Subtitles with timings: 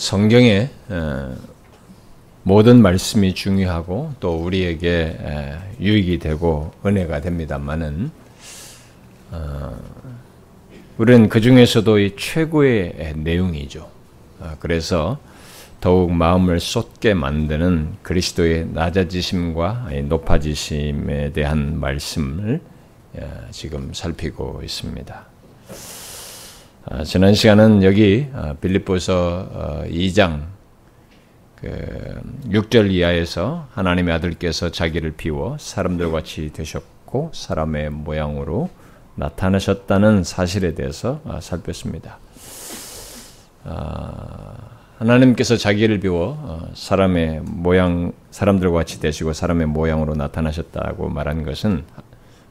[0.00, 0.70] 성경의
[2.42, 8.10] 모든 말씀이 중요하고 또 우리에게 유익이 되고 은혜가 됩니다만은
[9.32, 9.78] 어,
[10.96, 13.90] 우리는 그 중에서도 이 최고의 내용이죠.
[14.40, 15.18] 아, 그래서
[15.82, 22.62] 더욱 마음을 쏟게 만드는 그리스도의 낮아지심과 높아지심에 대한 말씀을
[23.50, 25.29] 지금 살피고 있습니다.
[26.86, 30.46] 아, 지난 시간은 여기 아, 빌립보서 2장 어,
[31.56, 31.68] 그
[32.48, 38.70] 6절 이하에서 하나님의 아들께서 자기를 비워 사람들 같이 되셨고 사람의 모양으로
[39.14, 42.18] 나타나셨다는 사실에 대해서 아, 살폈습니다.
[44.96, 51.84] 하나님께서 자기를 비워 어, 사람의 모양, 사람들과 같이 되시고 사람의 모양으로 나타나셨다고 말한 것은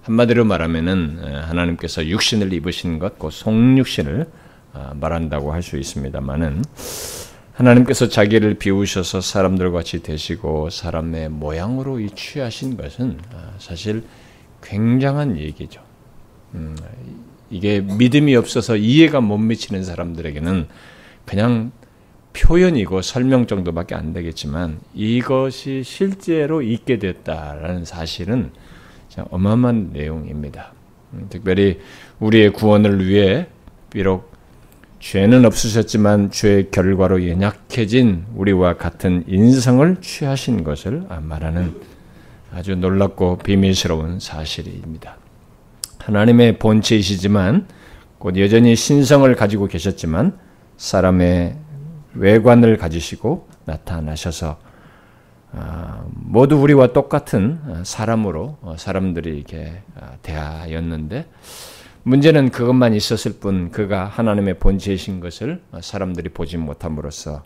[0.10, 4.26] 한마디로 말하면은 하나님께서 육신을 입으신 것, 그 속육신을
[4.74, 6.64] 아, 말한다고 할 수 있습니다만은
[7.54, 14.04] 하나님께서 자기를 비우셔서 사람들 같이 되시고 사람의 모양으로 취하신 것은 아, 사실
[14.64, 15.82] 굉장한 얘기죠.
[16.56, 16.76] 음,
[17.52, 20.68] 이게 믿음이 없어서 이해가 못 미치는 사람들에게는
[21.26, 21.72] 그냥
[22.34, 28.52] 표현이고 설명 정도밖에 안 되겠지만 이것이 실제로 있게 됐다라는 사실은
[29.30, 30.74] 어마어마한 내용입니다.
[31.14, 31.80] 음, 특별히
[32.20, 33.48] 우리의 구원을 위해
[33.90, 34.32] 비록
[35.00, 41.74] 죄는 없으셨지만 죄의 결과로 연약해진 우리와 같은 인성을 취하신 것을 말하는
[42.54, 45.18] 아주 놀랍고 비밀스러운 사실입니다.
[46.00, 47.68] 하나님의 본체이시지만
[48.18, 50.38] 곧 여전히 신성을 가지고 계셨지만
[50.78, 51.56] 사람의
[52.16, 54.69] 외관을 가지시고 나타나셔서 아,
[56.12, 61.26] 모두 우리와 똑같은 어, 사람으로 어, 사람들이 이렇게 아, 대하였는데
[62.04, 67.44] 문제는 그것만 있었을 뿐 그가 하나님의 본체이신 것을 어, 사람들이 보지 못함으로써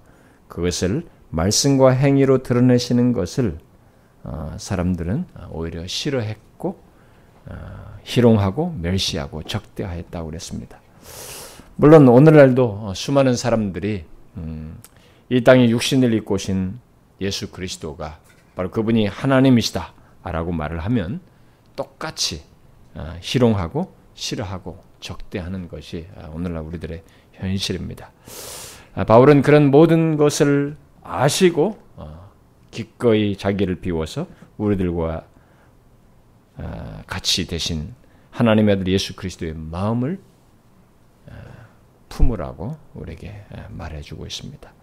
[0.48, 3.58] 그것을 말씀과 행위로 드러내시는 것을
[4.58, 6.80] 사람들은 오히려 싫어했고
[8.04, 10.80] 희롱하고 멸시하고 적대하였다고 그랬습니다.
[11.76, 14.06] 물론 오늘날도 수많은 사람들이
[14.38, 14.78] 음,
[15.30, 16.78] 이 땅에 육신을 입고 오신
[17.22, 18.20] 예수 그리스도가
[18.56, 21.22] 바로 그분이 하나님이시다라고 말을 하면
[21.76, 22.44] 똑같이
[22.96, 27.04] 어, 희롱하고 싫어하고 적대하는 것이 어, 오늘날 우리들의
[27.34, 28.12] 현실입니다.
[28.96, 32.32] 아, 바울은 그런 모든 것을 아시고 어,
[32.72, 35.28] 기꺼이 자기를 비워서 우리들과
[37.08, 37.96] 같이 되신
[38.30, 40.20] 하나님의 아들 예수 그리스도의 마음을
[42.10, 44.74] 품으라고 우리에게 말해주고 있습니다.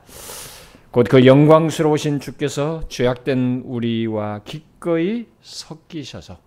[0.93, 6.39] 곧 그 영광스러우신 주께서 죄악된 우리와 기꺼이 섞이셔서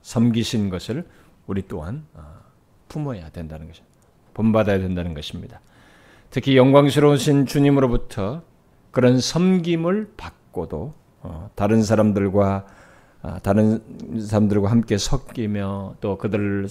[0.00, 1.06] 섬기신 것을
[1.46, 2.22] 우리 또한 어,
[2.88, 3.94] 품어야 된다는 것입니다.
[4.32, 5.60] 본받아야 된다는 것입니다.
[6.30, 8.42] 특히 영광스러우신 주님으로부터
[8.90, 12.66] 그런 섬김을 받고도 어, 다른 사람들과
[13.22, 13.82] 어, 다른
[14.18, 16.66] 사람들과 함께 섞이며 또 그들을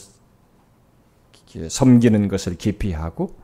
[1.69, 3.35] 섬기는 것을 기피하고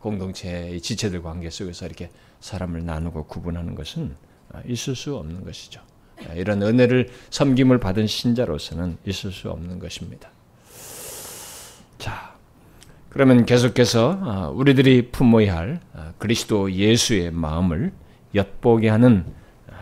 [0.00, 2.10] 공동체의 지체들 관계 속에서 이렇게
[2.40, 4.14] 사람을 나누고 구분하는 것은
[4.52, 5.80] 아, 있을 수 없는 것이죠.
[6.28, 10.30] 아, 이런 은혜를 섬김을 받은 신자로서는 있을 수 없는 것입니다.
[11.98, 12.34] 자,
[13.10, 15.80] 그러면 계속해서 아, 우리들이 품어야 할
[16.18, 17.92] 그리스도 예수의 마음을
[18.34, 19.24] 엿보게 하는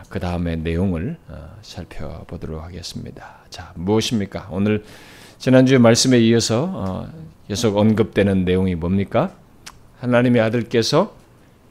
[0.09, 1.17] 그 다음의 내용을
[1.61, 3.39] 살펴보도록 하겠습니다.
[3.49, 4.47] 자, 무엇입니까?
[4.51, 4.85] 오늘
[5.37, 7.09] 지난주 말씀에 이어서
[7.47, 9.35] 계속 언급되는 내용이 뭡니까?
[9.99, 11.15] 하나님의 아들께서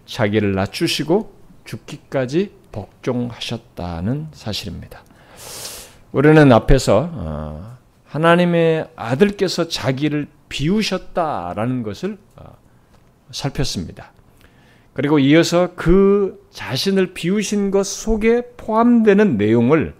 [0.07, 1.33] 자기를 낮추시고
[1.65, 5.03] 죽기까지 복종하셨다는 사실입니다.
[6.13, 12.57] 우리는 앞에서 어, 하나님의 아들께서 자기를 비우셨다라는 것을 어,
[13.31, 14.13] 살폈습니다.
[14.93, 19.95] 그리고 이어서 그 자신을 비우신 것 속에 포함되는 내용을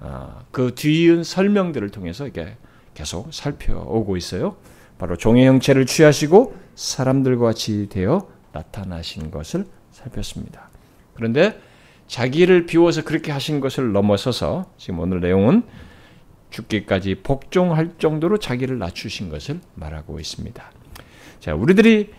[0.00, 2.56] 어, 그 뒤이은 설명들을 통해서 이게
[2.94, 4.56] 계속 살펴오고 있어요.
[4.98, 10.70] 바로 종의 형체를 취하시고 사람들과 같이 되어 나타나신 것을 살폈습니다.
[11.14, 11.60] 그런데
[12.06, 15.64] 자기를 비워서 그렇게 하신 것을 넘어서서 지금 오늘 내용은
[16.50, 20.70] 죽기까지 복종할 정도로 자기를 낮추신 것을 말하고 있습니다.
[21.40, 22.12] 자, 우리들이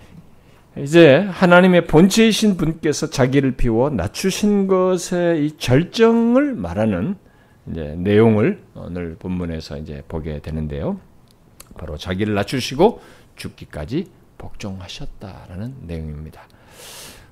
[0.77, 7.15] 이제 하나님의 본체이신 분께서 자기를 비워 낮추신 것의 이 절정을 말하는
[7.71, 10.99] 이제 내용을 오늘 본문에서 이제 보게 되는데요.
[11.77, 13.01] 바로 자기를 낮추시고
[13.37, 16.47] 죽기까지 복종하셨다라는 내용입니다.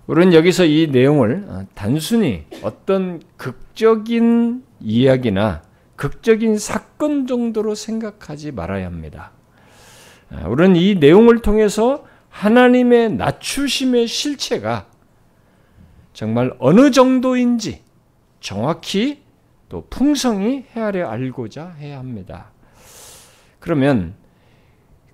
[0.06, 5.64] 우리는 여기서 이 내용을 어, 단순히 어떤 극적인 이야기나
[5.96, 9.32] 극적인 사건 정도로 생각하지 말아야 합니다.
[10.30, 14.86] 아, 우리는 이 내용을 통해서 하나님의 낮추심의 실체가
[16.14, 17.82] 정말 어느 정도인지
[18.40, 19.24] 정확히
[19.70, 22.52] 또 풍성히 헤아려 알고자 해야 합니다.
[23.60, 24.14] 그러면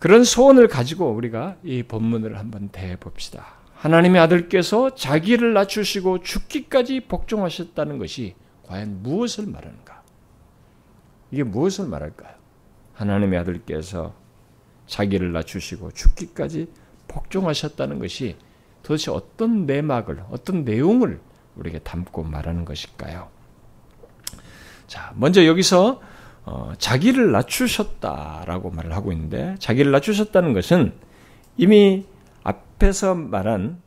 [0.04, 3.54] 그런 소원을 가지고 우리가 이 본문을 한번 대해 봅시다.
[3.76, 10.04] 하나님의 아들께서 자기를 낮추시고 죽기까지 복종하셨다는 것이 과연 무엇을 말하는가?
[11.32, 12.36] 이게 무엇을 말할까요?
[12.96, 14.14] 하나님의 아들께서
[14.88, 16.68] 자기를 낮추시고 죽기까지
[17.08, 18.36] 복종하셨다는 것이
[18.82, 21.22] 도대체 어떤 내막을, 어떤 내용을
[21.56, 23.30] 우리에게 담고 말하는 것일까요?
[24.86, 26.02] 자, 먼저 여기서
[26.46, 30.94] 어, 자기를 낮추셨다라고 말을 하고 있는데 자기를 낮추셨다는 것은
[31.58, 32.06] 이미
[32.44, 33.82] 앞에서 말한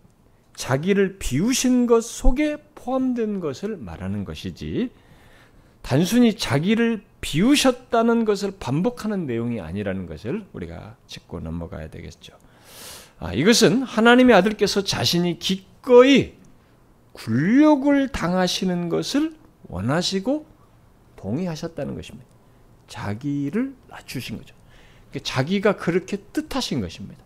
[0.54, 4.90] 자기를 비우신 것 속에 포함된 것을 말하는 것이지
[5.82, 12.34] 단순히 자기를 비우셨다는 것을 반복하는 내용이 아니라는 것을 우리가 짚고 넘어가야 되겠죠.
[13.18, 16.34] 아, 이것은 하나님의 아들께서 자신이 기꺼이
[17.12, 19.34] 굴욕을 당하시는 것을
[19.68, 20.46] 원하시고
[21.16, 22.35] 동의하셨다는 것입니다.
[22.88, 24.54] 자기를 낮추신 거죠.
[25.10, 27.22] 그러니까 자기가 그렇게 뜻하신 것입니다.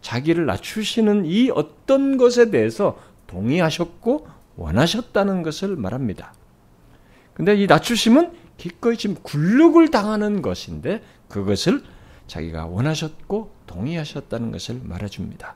[0.00, 6.34] 자기를 낮추시는 이 어떤 것에 대해서 동의하셨고 원하셨다는 것을 말합니다.
[7.34, 11.82] 근데 이 낮추심은 기꺼이 지금 굴욕을 당하는 것인데 그것을
[12.26, 15.54] 자기가 원하셨고 동의하셨다는 것을 말해줍니다.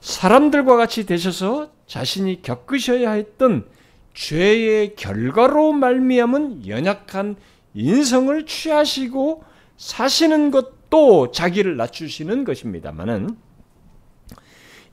[0.00, 3.66] 사람들과 같이 되셔서 자신이 겪으셔야 했던
[4.14, 7.36] 죄의 결과로 말미암은 연약한
[7.74, 9.44] 인성을 취하시고
[9.76, 13.36] 사시는 것도 자기를 낮추시는 것입니다만은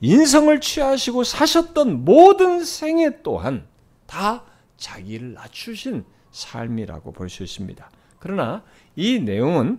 [0.00, 3.66] 인성을 취하시고 사셨던 모든 생애 또한
[4.06, 4.42] 다
[4.76, 7.88] 자기를 낮추신 삶이라고 볼 수 있습니다.
[8.18, 8.62] 그러나
[8.96, 9.78] 이 내용은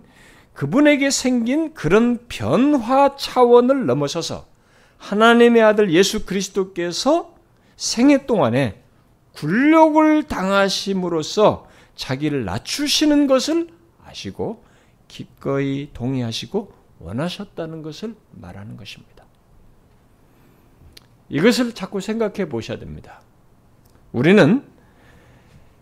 [0.54, 4.46] 그분에게 생긴 그런 변화 차원을 넘어서서
[4.98, 7.34] 하나님의 아들 예수 그리스도께서
[7.76, 8.82] 생애 동안에
[9.32, 11.66] 굴욕을 당하심으로써
[11.96, 13.68] 자기를 낮추시는 것을
[14.04, 14.62] 아시고
[15.08, 19.24] 기꺼이 동의하시고 원하셨다는 것을 말하는 것입니다.
[21.28, 23.20] 이것을 자꾸 생각해 보셔야 됩니다.
[24.12, 24.64] 우리는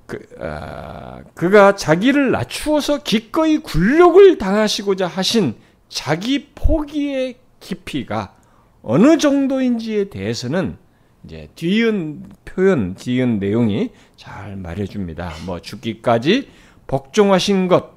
[0.06, 5.56] 그, 아, 그가 자기를 낮추어서 기꺼이 굴욕을 당하시고자 하신
[5.88, 8.36] 자기 포기의 깊이가
[8.82, 10.76] 어느 정도인지에 대해서는
[11.24, 13.90] 이제 뒤은 표현, 뒤은 내용이
[14.22, 15.32] 잘 말해줍니다.
[15.46, 16.48] 뭐 죽기까지
[16.86, 17.90] 복종하신 것,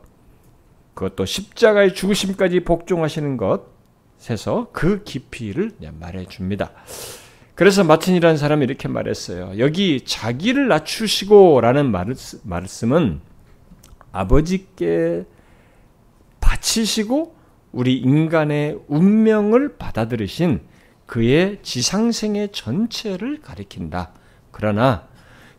[0.95, 6.71] 그것도 십자가의 죽으심까지 복종하시는 것에서 그 깊이를 말해줍니다.
[7.53, 9.59] 그래서 마틴이라는 사람이 이렇게 말했어요.
[9.59, 11.93] 여기 자기를 낮추시고라는
[12.43, 13.21] 말씀은
[14.11, 15.25] 아버지께
[16.39, 17.35] 바치시고
[17.71, 20.61] 우리 인간의 운명을 받아들이신
[21.05, 24.13] 그의 지상생의 전체를 가리킨다.
[24.49, 25.07] 그러나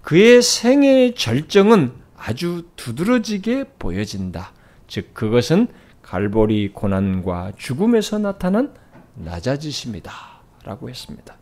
[0.06, 4.53] 그의 생애의 절정은 아주 두드러지게 보여진다.
[4.87, 5.67] 즉 그것은
[6.00, 8.73] 갈보리 고난과 죽음에서 나타난
[9.14, 10.12] 낮아지심이다.
[10.62, 11.37] 라고 했습니다.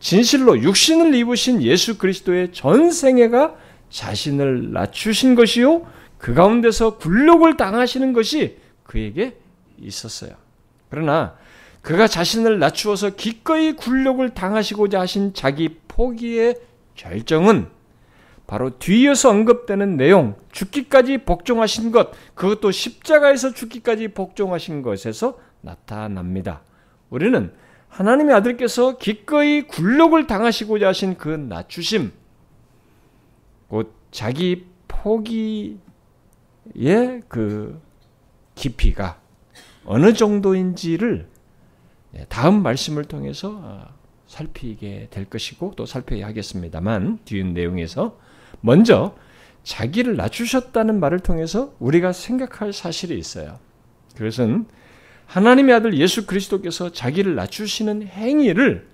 [0.00, 3.54] 진실로 육신을 입으신 예수 그리스도의 전 생애가
[3.90, 5.86] 자신을 낮추신 것이요
[6.16, 9.36] 그 가운데서 굴욕을 당하시는 것이 그에게
[9.78, 10.32] 있었어요.
[10.88, 11.36] 그러나
[11.82, 16.54] 그가 자신을 낮추어서 기꺼이 굴욕을 당하시고자 하신 자기 포기의
[16.94, 17.73] 결정은
[18.46, 26.62] 바로 뒤에서 언급되는 내용, 죽기까지 복종하신 것, 그것도 십자가에서 죽기까지 복종하신 것에서 나타납니다.
[27.08, 27.52] 우리는
[27.88, 32.12] 하나님의 아들께서 기꺼이 굴욕을 당하시고자 하신 그 낮추심,
[33.68, 35.78] 곧 자기 포기의
[37.28, 37.80] 그
[38.54, 39.20] 깊이가
[39.84, 41.28] 어느 정도인지를
[42.16, 43.88] 예, 다음 말씀을 통해서 어,
[44.26, 48.18] 살피게 될 것이고 또 살펴야 하겠습니다만 뒤은 내용에서
[48.60, 49.16] 먼저
[49.62, 53.58] 자기를 낮추셨다는 말을 통해서 우리가 생각할 사실이 있어요.
[54.16, 54.66] 그것은
[55.26, 58.86] 하나님의 아들 예수 그리스도께서 자기를 낮추시는 행위를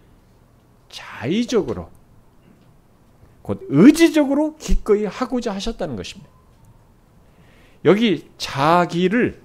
[0.88, 1.90] 자의적으로
[3.42, 6.30] 곧 의지적으로 기꺼이 하고자 하셨다는 것입니다.
[7.84, 9.40] 여기 자기를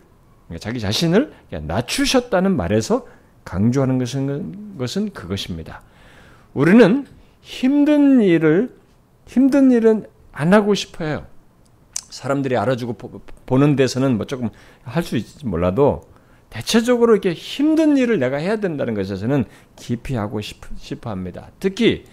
[0.60, 3.08] 자기 자신을 낮추셨다는 말에서
[3.44, 5.82] 강조하는 것은, 것은 그것입니다.
[6.54, 7.08] 우리는
[7.42, 8.76] 힘든 일을,
[9.28, 11.26] 힘든 일은 안 하고 싶어요.
[12.10, 12.94] 사람들이 알아주고
[13.46, 14.50] 보는 데서는 뭐 조금
[14.84, 16.02] 할 수 있을지 몰라도
[16.50, 21.50] 대체적으로 이렇게 힘든 일을 내가 해야 된다는 것에서는 깊이 하고 싶어 합니다.
[21.60, 22.06] 특히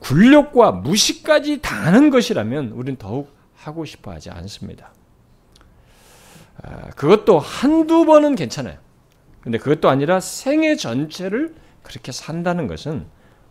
[0.00, 4.92] 굴욕과 무시까지 당하는 것이라면 우리는 더욱 하고 싶어 하지 않습니다.
[6.62, 8.78] 아, 그것도 한두 번은 괜찮아요.
[9.40, 13.06] 근데 그것도 아니라 생애 전체를 그렇게 산다는 것은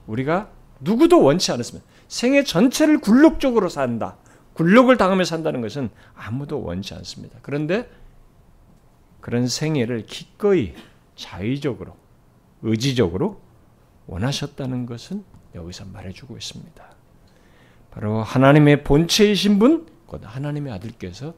[0.08, 0.50] 우리가
[0.82, 1.88] 누구도 원치 않았습니다.
[2.08, 4.18] 생애 전체를 굴욕적으로 산다.
[4.54, 7.38] 굴욕을 당하며 산다는 것은 아무도 원치 않습니다.
[7.42, 7.90] 그런데
[9.22, 10.74] 그런 생애를 기꺼이
[11.16, 11.96] 자의적으로,
[12.62, 13.42] 의지적으로
[14.08, 15.24] 원하셨다는 것은
[15.54, 16.84] 여기서 말해주고 있습니다.
[17.92, 21.34] 바로 하나님의 본체이신 분, 곧 하나님의 아들께서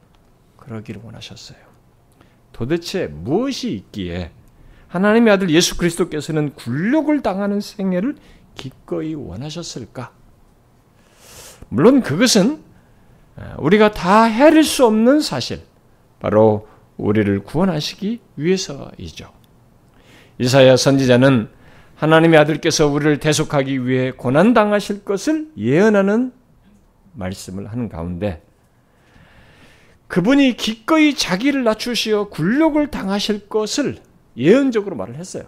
[0.56, 1.58] 그러기를 원하셨어요.
[2.52, 4.30] 도대체 무엇이 있기에
[4.88, 8.16] 하나님의 아들 예수 그리스도께서는 굴욕을 당하는 생애를
[8.54, 10.12] 기꺼이 원하셨을까?
[11.70, 12.62] 물론 그것은
[13.58, 15.62] 우리가 다 헤아릴 수 없는 사실,
[16.18, 19.30] 바로 우리를 구원하시기 위해서이죠.
[20.38, 21.48] 이사야 선지자는
[21.94, 26.32] 하나님의 아들께서 우리를 대속하기 위해 고난 당하실 것을 예언하는
[27.12, 28.42] 말씀을 하는 가운데
[30.08, 33.98] 그분이 기꺼이 자기를 낮추시어 굴욕을 당하실 것을
[34.36, 35.44] 예언적으로 말을 했어요.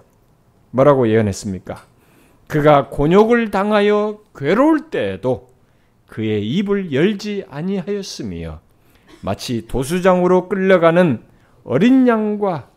[0.70, 1.84] 뭐라고 예언했습니까?
[2.46, 5.51] 그가 곤욕을 당하여 괴로울 때에도
[6.12, 8.60] 그의 입을 열지 아니하였으며
[9.22, 11.22] 마치 도수장으로 끌려가는
[11.64, 12.68] 어린 양과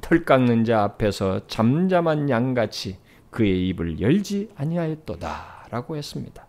[0.00, 2.96] 털 깎는 자 앞에서 잠잠한 양같이
[3.28, 6.46] 그의 입을 열지 아니하였도다라고 했습니다.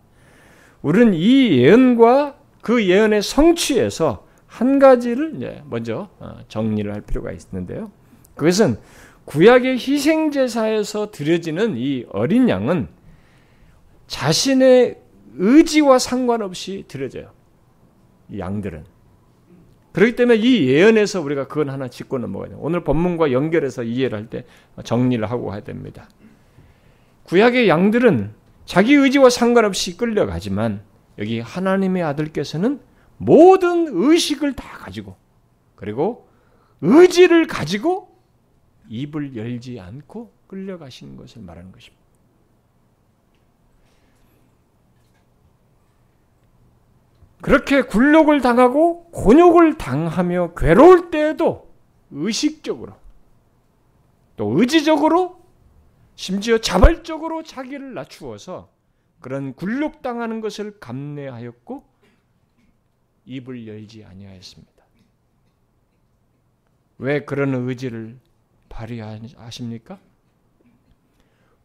[0.80, 7.92] 우리는 이 예언과 그 예언의 성취에서 한 가지를 먼저 어, 정리를 할 필요가 있는데요.
[8.34, 8.78] 그것은
[9.26, 12.88] 구약의 희생 제사에서 드려지는 이 어린 양은
[14.06, 14.99] 자신의
[15.36, 17.32] 의지와 상관없이 드려져요.
[18.30, 18.84] 이 양들은
[19.92, 22.58] 그렇기 때문에 이 예언에서 우리가 그건 하나 짚고 넘어가야 돼요.
[22.60, 24.44] 오늘 본문과 연결해서 이해를 할 때
[24.84, 26.08] 정리를 하고 해야 됩니다.
[27.24, 28.32] 구약의 양들은
[28.64, 30.82] 자기 의지와 상관없이 끌려가지만
[31.18, 32.80] 여기 하나님의 아들께서는
[33.16, 35.16] 모든 의식을 다 가지고
[35.74, 36.28] 그리고
[36.80, 38.16] 의지를 가지고
[38.88, 41.99] 입을 열지 않고 끌려가신 것을 말하는 것입니다.
[47.40, 51.70] 그렇게 굴욕을 당하고 곤욕을 당하며 괴로울 때에도
[52.10, 52.94] 의식적으로
[54.36, 55.40] 또 의지적으로
[56.16, 58.70] 심지어 자발적으로 자기를 낮추어서
[59.20, 61.84] 그런 굴욕당하는 것을 감내하였고
[63.24, 64.84] 입을 열지 아니하였습니다.
[66.98, 68.18] 왜 그런 의지를
[68.68, 69.98] 발휘하십니까?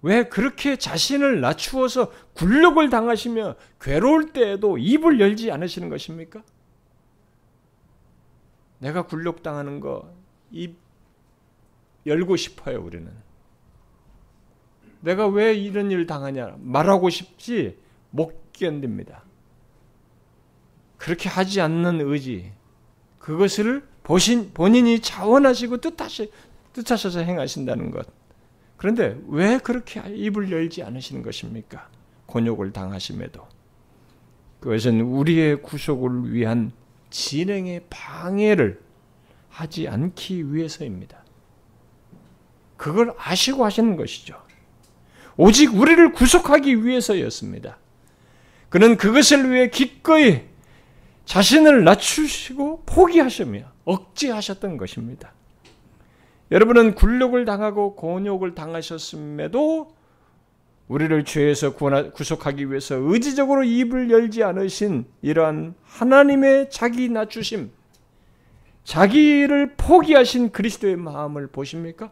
[0.05, 6.43] 왜 그렇게 자신을 낮추어서 굴욕을 당하시며 괴로울 때에도 입을 열지 않으시는 것입니까?
[8.79, 10.15] 내가 굴욕 당하는 거
[10.51, 10.77] 입
[12.05, 13.11] 열고 싶어요, 우리는.
[15.01, 17.77] 내가 왜 이런 일 당하냐 말하고 싶지
[18.11, 19.23] 못 견딥니다.
[20.97, 22.51] 그렇게 하지 않는 의지,
[23.19, 26.31] 그것을 보신 본인이 자원하시고 뜻하시
[26.73, 28.07] 뜻하셔서 행하신다는 것.
[28.77, 31.89] 그런데 왜 그렇게 입을 열지 않으시는 것입니까?
[32.25, 33.47] 곤욕을 당하심에도.
[34.59, 36.71] 그것은 우리의 구속을 위한
[37.09, 38.81] 진행의 방해를
[39.49, 41.23] 하지 않기 위해서입니다.
[42.75, 44.41] 그걸 아시고 하시는 것이죠.
[45.37, 47.77] 오직 우리를 구속하기 위해서였습니다.
[48.69, 50.41] 그는 그것을 위해 기꺼이
[51.25, 55.34] 자신을 낮추시고 포기하시며 억제하셨던 것입니다.
[56.51, 59.95] 여러분은 굴욕을 당하고 곤욕을 당하셨음에도
[60.87, 67.71] 우리를 죄에서 구속하기 위해서 의지적으로 입을 열지 않으신 이러한 하나님의 자기 낮추심,
[68.83, 72.11] 자기를 포기하신 그리스도의 마음을 보십니까?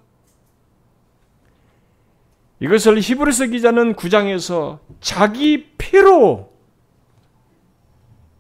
[2.60, 6.52] 이것을 히브리서 기자는 9장에서 자기 피로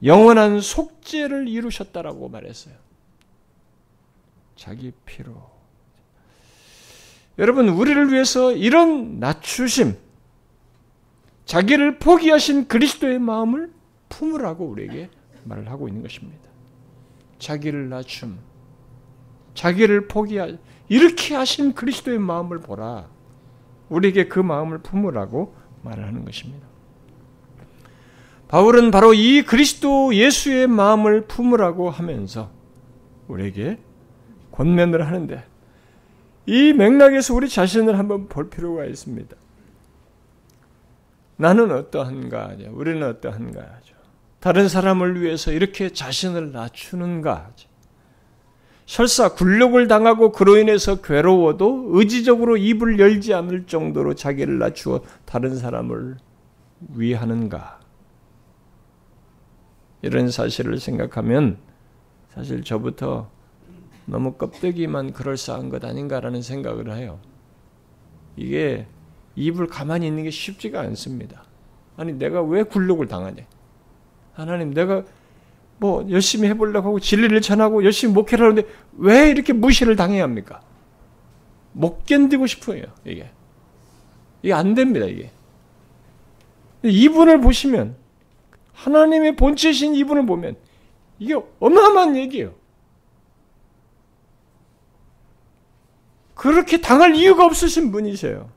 [0.03, 2.73] 영원한 속죄를 이루셨다라고 말했어요.
[4.55, 5.52] 자기 피로.
[7.37, 9.95] 여러분, 우리를 위해서 이런 낮추심,
[11.45, 13.71] 자기를 포기하신 그리스도의 마음을
[14.09, 15.09] 품으라고 우리에게
[15.43, 16.49] 말을 하고 있는 것입니다.
[17.39, 18.37] 자기를 낮춤,
[19.55, 20.47] 자기를 포기하,
[20.89, 23.07] 이렇게 하신 그리스도의 마음을 보라.
[23.89, 26.65] 우리에게 그 마음을 품으라고 말을 하는 것입니다.
[28.47, 32.51] 바울은 바로 이 그리스도 예수의 마음을 품으라고 하면서
[33.27, 33.79] 우리에게
[34.51, 35.43] 권면을 하는데
[36.45, 39.35] 이 맥락에서 우리 자신을 한번 볼 필요가 있습니다.
[41.37, 42.55] 나는 어떠한가?
[42.71, 43.79] 우리는 어떠한가?
[44.39, 47.51] 다른 사람을 위해서 이렇게 자신을 낮추는가?
[48.85, 56.17] 설사 굴욕을 당하고 그로 인해서 괴로워도 의지적으로 입을 열지 않을 정도로 자기를 낮추어 다른 사람을
[56.89, 57.79] 위하는가?
[60.01, 61.57] 이런 사실을 생각하면
[62.33, 63.29] 사실 저부터
[64.05, 67.19] 너무 껍데기만 그럴싸한 것 아닌가라는 생각을 해요.
[68.35, 68.85] 이게
[69.35, 71.43] 입을 가만히 있는 게 쉽지가 않습니다.
[71.97, 73.43] 아니 내가 왜 굴욕을 당하냐?
[74.33, 75.03] 하나님 내가
[75.77, 78.67] 뭐 열심히 해보려고 하고 진리를 전하고 열심히 목회를 하는데
[78.97, 80.61] 왜 이렇게 무시를 당해야 합니까?
[81.71, 83.29] 못 견디고 싶어요 이게
[84.43, 85.31] 이게 안 됩니다 이게
[86.83, 87.95] 이분을 보시면
[88.73, 90.55] 하나님의 본체신 이분을 보면
[91.19, 92.53] 이게 어마어마한 얘기예요.
[96.43, 98.49] 그렇게 당할 이유가 없으신 분이세요.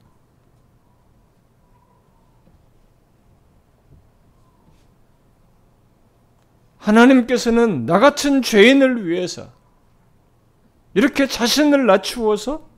[6.79, 9.53] 하나님께서는 나 같은 죄인을 위해서
[10.95, 12.69] 이렇게 자신을 낮추어서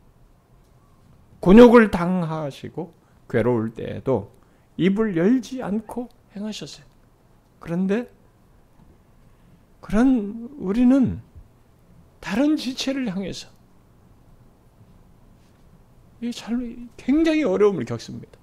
[1.41, 2.93] 곤욕을 당하시고
[3.31, 4.37] 괴로울 때에도
[4.77, 6.85] 입을 열지 않고 행하셨어요.
[7.61, 8.13] 그런데
[9.81, 11.23] 그런 우리는
[12.21, 13.58] 다른 지체를 향해서
[16.21, 16.33] 이
[16.97, 18.39] 굉장히 어려움을 겪습니다.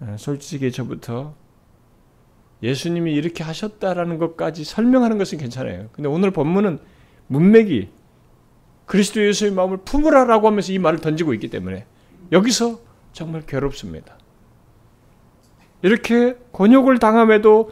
[0.00, 1.34] 아, 솔직히 저부터
[2.62, 5.88] 예수님이 이렇게 하셨다라는 것까지 설명하는 것은 괜찮아요.
[5.92, 6.80] 근데 오늘 본문은
[7.28, 7.90] 문맥이
[8.86, 11.86] 그리스도 예수의 마음을 품으라라고 하면서 이 말을 던지고 있기 때문에
[12.32, 12.80] 여기서
[13.12, 14.18] 정말 괴롭습니다.
[15.82, 17.70] 이렇게 곤욕을 당함에도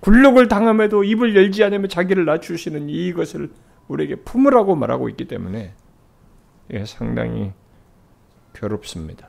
[0.00, 3.50] 굴욕을 당함에도 입을 열지 않으면 자기를 낮추시는 이것을
[3.88, 5.74] 우리에게 품으라고 말하고 있기 때문에
[6.72, 7.52] 예, 상당히
[8.54, 9.28] 괴롭습니다.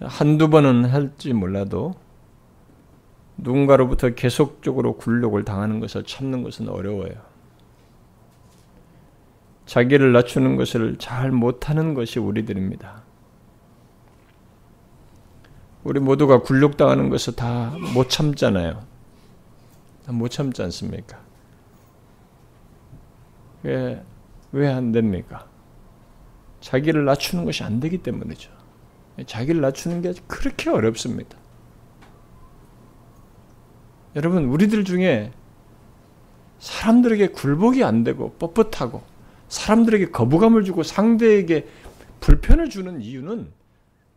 [0.00, 1.94] 한두 번은 할지 몰라도
[3.36, 7.14] 누군가로부터 계속적으로 굴욕을 당하는 것을 참는 것은 어려워요.
[9.66, 13.02] 자기를 낮추는 것을 잘 못하는 것이 우리들입니다.
[15.84, 18.82] 우리 모두가 굴욕당하는 것을 다 못 참잖아요.
[20.08, 21.27] 못 참지 않습니까?
[23.62, 24.02] 왜,
[24.52, 25.46] 왜안 됩니까?
[26.60, 28.50] 자기를 낮추는 것이 안 되기 때문이죠.
[29.26, 31.36] 자기를 낮추는 게 그렇게 어렵습니다.
[34.16, 35.32] 여러분, 우리들 중에
[36.58, 39.02] 사람들에게 굴복이 안 되고 뻣뻣하고
[39.48, 41.68] 사람들에게 거부감을 주고 상대에게
[42.20, 43.52] 불편을 주는 이유는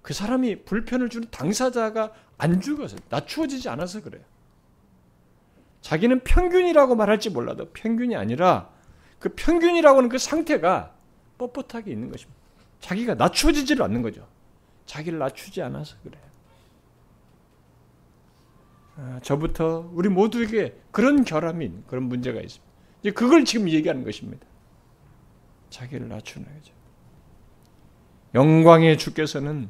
[0.01, 4.23] 그 사람이 불편을 주는 당사자가 안 죽어서 낮추어지지 않아서 그래요.
[5.82, 8.69] 자기는 평균이라고 말할지 몰라도 평균이 아니라
[9.21, 10.93] 그 평균이라고 하는 그 상태가
[11.38, 12.41] 뻣뻣하게 있는 것입니다.
[12.81, 14.27] 자기가 낮추어지지를 않는 거죠.
[14.88, 16.21] 자기를 낮추지 않아서 그래요.
[18.97, 22.71] 아, 저부터 우리 모두에게 그런 결함인 그런 문제가 있습니다.
[23.01, 24.45] 이제 그걸 지금 얘기하는 것입니다.
[25.69, 26.73] 자기를 낮추는 거죠.
[28.34, 29.69] 영광의 주께서는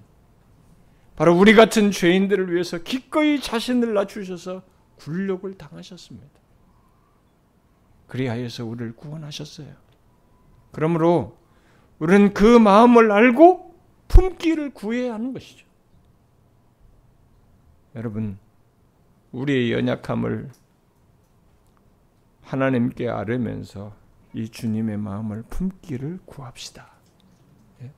[1.17, 4.63] 바로 우리 같은 죄인들을 위해서 기꺼이 자신을 낮추셔서
[4.95, 6.40] 굴욕을 당하셨습니다.
[8.11, 9.73] 그리하여서 우리를 구원하셨어요.
[10.73, 11.37] 그러므로
[11.97, 13.73] 우리는 그 마음을 알고
[14.09, 15.65] 품기를 구해야 하는 것이죠.
[17.95, 18.37] 여러분,
[19.31, 20.49] 우리의 연약함을
[22.41, 23.95] 하나님께 아뢰면서
[24.33, 26.91] 이 주님의 마음을 품기를 구합시다.
[27.81, 27.93] 예?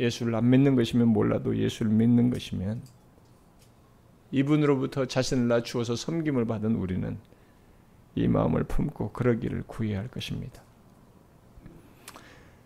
[0.00, 2.82] 예수를 안 믿는 것이면 몰라도 예수를 믿는 것이면
[4.32, 7.18] 이분으로부터 자신을 낮추어서 섬김을 받은 우리는
[8.14, 10.62] 이 마음을 품고 그러기를 구해야 할 것입니다.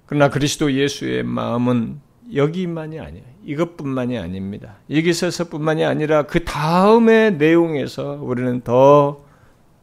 [0.07, 2.01] 그러나 그리스도 예수의 마음은
[2.35, 3.25] 여기만이 아니에요.
[3.45, 4.77] 이것뿐만이 아닙니다.
[4.91, 9.25] 여기서뿐만이 아니라 그 다음의 내용에서 우리는 더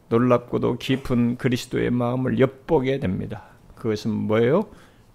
[0.08, 3.44] 놀랍고도 깊은 그리스도의 마음을 엿보게 됩니다.
[3.76, 4.68] 그것은 뭐예요?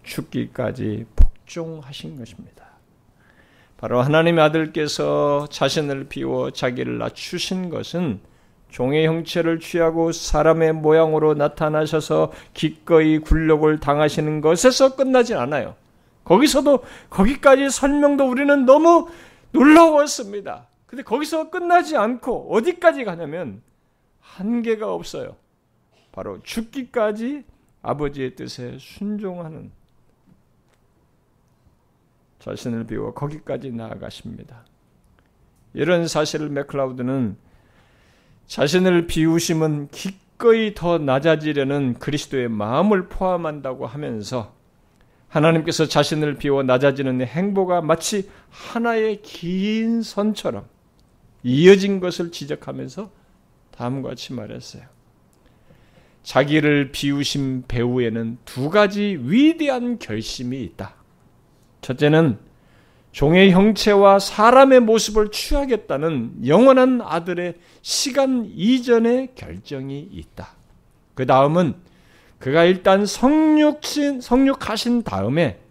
[0.03, 2.65] 죽기까지 복종하신 것입니다.
[3.77, 8.19] 바로 하나님의 아들께서 자신을 비워 자기를 낮추신 것은
[8.75, 15.77] 종의 형체를 취하고 사람의 모양으로 나타나셔서 기꺼이 굴욕을 당하시는 것에서 끝나지 않아요.
[16.25, 19.07] 거기서도 거기까지 설명도 우리는 너무
[19.53, 20.67] 놀라웠습니다.
[20.87, 23.61] 근데 거기서 끝나지 않고 어디까지 가냐면
[24.19, 25.37] 한계가 없어요.
[26.11, 27.45] 바로 죽기까지
[27.81, 29.71] 아버지의 뜻에 순종하는
[32.39, 34.65] 자신을 비워 거기까지 나아가십니다.
[35.73, 37.44] 이런 사실을 맥클라우드는
[38.47, 44.53] 자신을 비우심은 기꺼이 더 낮아지려는 그리스도의 마음을 포함한다고 하면서
[45.27, 50.65] 하나님께서 자신을 비워 낮아지는 행보가 마치 하나의 긴 선처럼
[51.43, 53.11] 이어진 것을 지적하면서
[53.71, 54.83] 다음과 같이 말했어요.
[56.23, 60.95] 자기를 비우신 배후에는 두 가지 위대한 결심이 있다.
[61.81, 62.39] 첫째는
[63.15, 70.49] 종의 형체와 사람의 모습을 취하겠다는 영원한 아들의 시간 이전의 결정이 있다.
[71.13, 71.75] 그 다음은
[72.39, 75.61] 그가 일단 성육신, 성육하신 다음에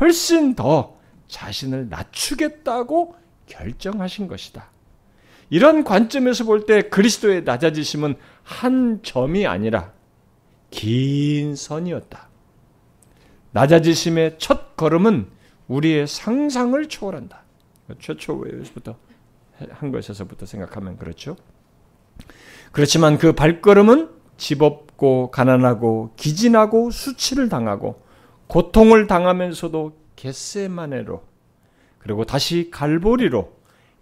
[0.00, 4.68] 훨씬 더 자신을 낮추겠다고 결정하신 것이다.
[5.48, 9.92] 이런 관점에서 볼 때 그리스도의 낮아지심은 한 점이 아니라
[10.70, 12.28] 긴 선이었다.
[13.52, 15.40] 낮아지심의 첫 걸음은
[15.72, 17.42] 우리의 상상을 초월한다.
[17.98, 18.96] 최초에서부터
[19.70, 21.36] 한 것에서부터 생각하면 그렇죠.
[22.72, 28.02] 그렇지만 그 발걸음은 집 없고 가난하고 기진하고 수치를 당하고
[28.48, 31.22] 고통을 당하면서도 겟세마네로
[31.98, 33.52] 그리고 다시 갈보리로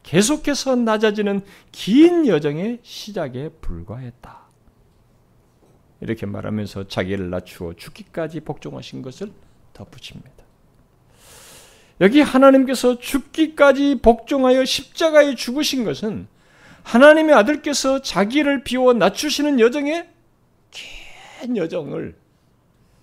[0.03, 4.41] 계속해서 낮아지는 긴 여정의 시작에 불과했다.
[6.01, 9.33] 이렇게 말하면서 자기를 낮추어 죽기까지 복종하신 것을
[9.75, 10.50] 덧붙입니다.
[12.01, 16.27] 여기 하나님께서 죽기까지 복종하여 십자가에 죽으신 것은
[16.83, 20.09] 하나님의 아들께서 자기를 비워 낮추시는 여정에
[20.71, 22.15] 긴 여정을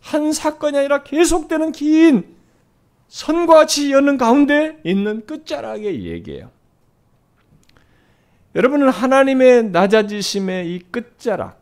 [0.02, 2.36] 한 사건이 아니라 계속되는 긴
[3.08, 6.50] 선과 같이 여는 가운데 있는 끝자락의 얘기예요.
[8.56, 11.62] 여러분은 하나님의 낮아지심의 이 끝자락,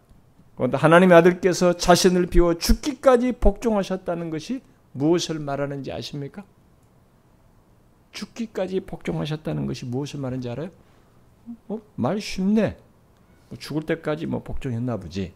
[0.58, 4.62] 하나님의 아들께서 자신을 비워 죽기까지 복종하셨다는 것이
[4.94, 6.46] 무엇을 말하는지 아십니까?
[8.16, 10.70] 죽기까지 복종하셨다는 것이 무엇을 말하는지 알아요?
[11.68, 11.80] 어?
[11.96, 12.78] 말 쉽네.
[13.50, 15.34] 뭐 죽을 때까지 뭐 복종했나 보지.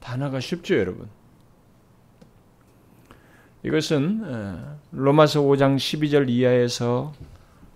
[0.00, 1.08] 단어가 쉽죠, 여러분.
[3.62, 7.14] 이것은 어, 로마서 5장 12절 이하에서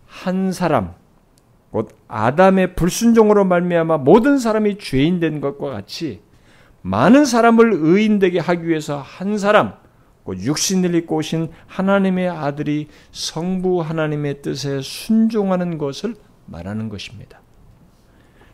[0.06, 0.94] 한 사람,
[1.70, 6.20] 곧 아담의 불순종으로 말미암아 모든 사람이 죄인 된 것과 같이
[6.82, 9.79] 많은 사람을 의인 되게 하기 위해서 한 사람, 곧
[10.36, 16.14] 육신을 입고 오신 하나님의 아들이 성부 하나님의 뜻에 순종하는 것을
[16.46, 17.40] 말하는 것입니다.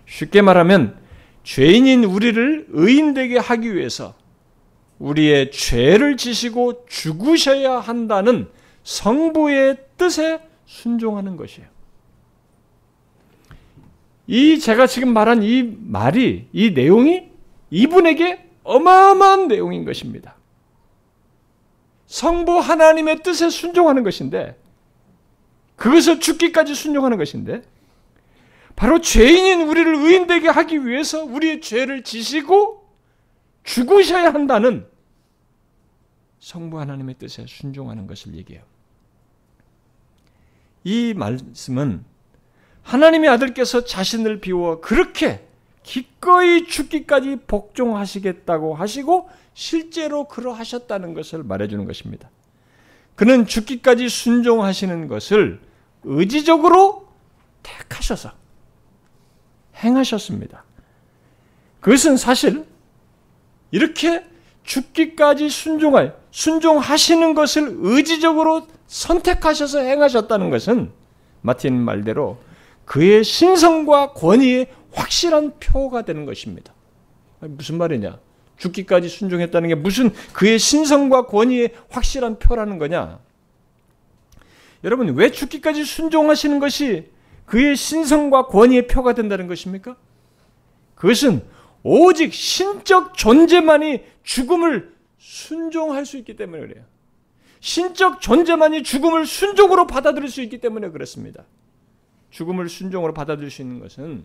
[0.06, 0.98] 쉽게 말하면
[1.42, 4.14] 죄인인 우리를 의인되게 하기 위해서
[4.98, 8.48] 우리의 죄를 지시고 죽으셔야 한다는
[8.82, 11.68] 성부의 뜻에 순종하는 것이에요.
[14.26, 17.28] 이 제가 지금 말한 이 말이 이 내용이
[17.70, 20.35] 이분에게 어마어마한 내용인 것입니다.
[22.06, 24.56] 성부 하나님의 뜻에 순종하는 것인데
[25.76, 27.62] 그것을 죽기까지 순종하는 것인데
[28.74, 32.86] 바로 죄인인 우리를 의인되게 하기 위해서 우리의 죄를 지시고
[33.64, 34.86] 죽으셔야 한다는
[36.40, 38.62] 성부 하나님의 뜻에 순종하는 것을 얘기해요.
[40.84, 42.04] 이 말씀은
[42.82, 45.44] 하나님의 아들께서 자신을 비워 그렇게
[45.82, 52.28] 기꺼이 죽기까지 복종하시겠다고 하시고 실제로 그러하셨다는 것을 말해주는 것입니다.
[53.14, 55.62] 그는 죽기까지 순종하시는 것을
[56.04, 57.08] 의지적으로
[57.62, 58.32] 택하셔서
[59.76, 60.62] 행하셨습니다.
[61.80, 62.66] 그것은 사실
[63.70, 64.26] 이렇게
[64.64, 70.92] 죽기까지 순종할, 순종하시는 것을 의지적으로 선택하셔서 행하셨다는 것은
[71.40, 72.38] 마틴 말대로
[72.84, 76.74] 그의 신성과 권위의 확실한 표가 되는 것입니다.
[77.40, 78.25] 무슨 말이냐?
[78.56, 83.20] 죽기까지 순종했다는 게 무슨 그의 신성과 권위의 확실한 표라는 거냐?
[84.84, 87.10] 여러분, 왜 죽기까지 순종하시는 것이
[87.44, 89.96] 그의 신성과 권위의 표가 된다는 것입니까?
[90.94, 91.42] 그것은
[91.82, 96.84] 오직 신적 존재만이 죽음을 순종할 수 있기 때문에 그래요.
[97.60, 101.44] 신적 존재만이 죽음을 순종으로 받아들일 수 있기 때문에 그렇습니다.
[102.30, 104.24] 죽음을 순종으로 받아들일 수 있는 것은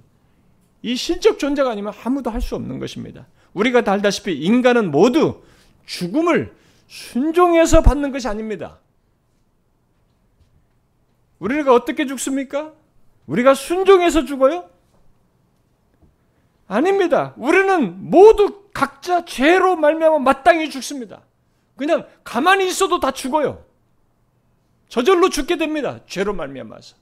[0.82, 3.28] 이 신적 존재가 아니면 아무도 할 수 없는 것입니다.
[3.54, 5.44] 우리가 다 알다시피 인간은 모두
[5.86, 6.56] 죽음을
[6.88, 8.80] 순종해서 받는 것이 아닙니다.
[11.40, 12.74] 우리가 어떻게 죽습니까?
[13.28, 14.70] 우리가 순종해서 죽어요?
[16.68, 17.34] 아닙니다.
[17.38, 21.22] 우리는 모두 각자 죄로 말미암아 마땅히 죽습니다.
[21.76, 23.66] 그냥 가만히 있어도 다 죽어요.
[24.88, 26.00] 저절로 죽게 됩니다.
[26.06, 26.96] 죄로 말미암아서.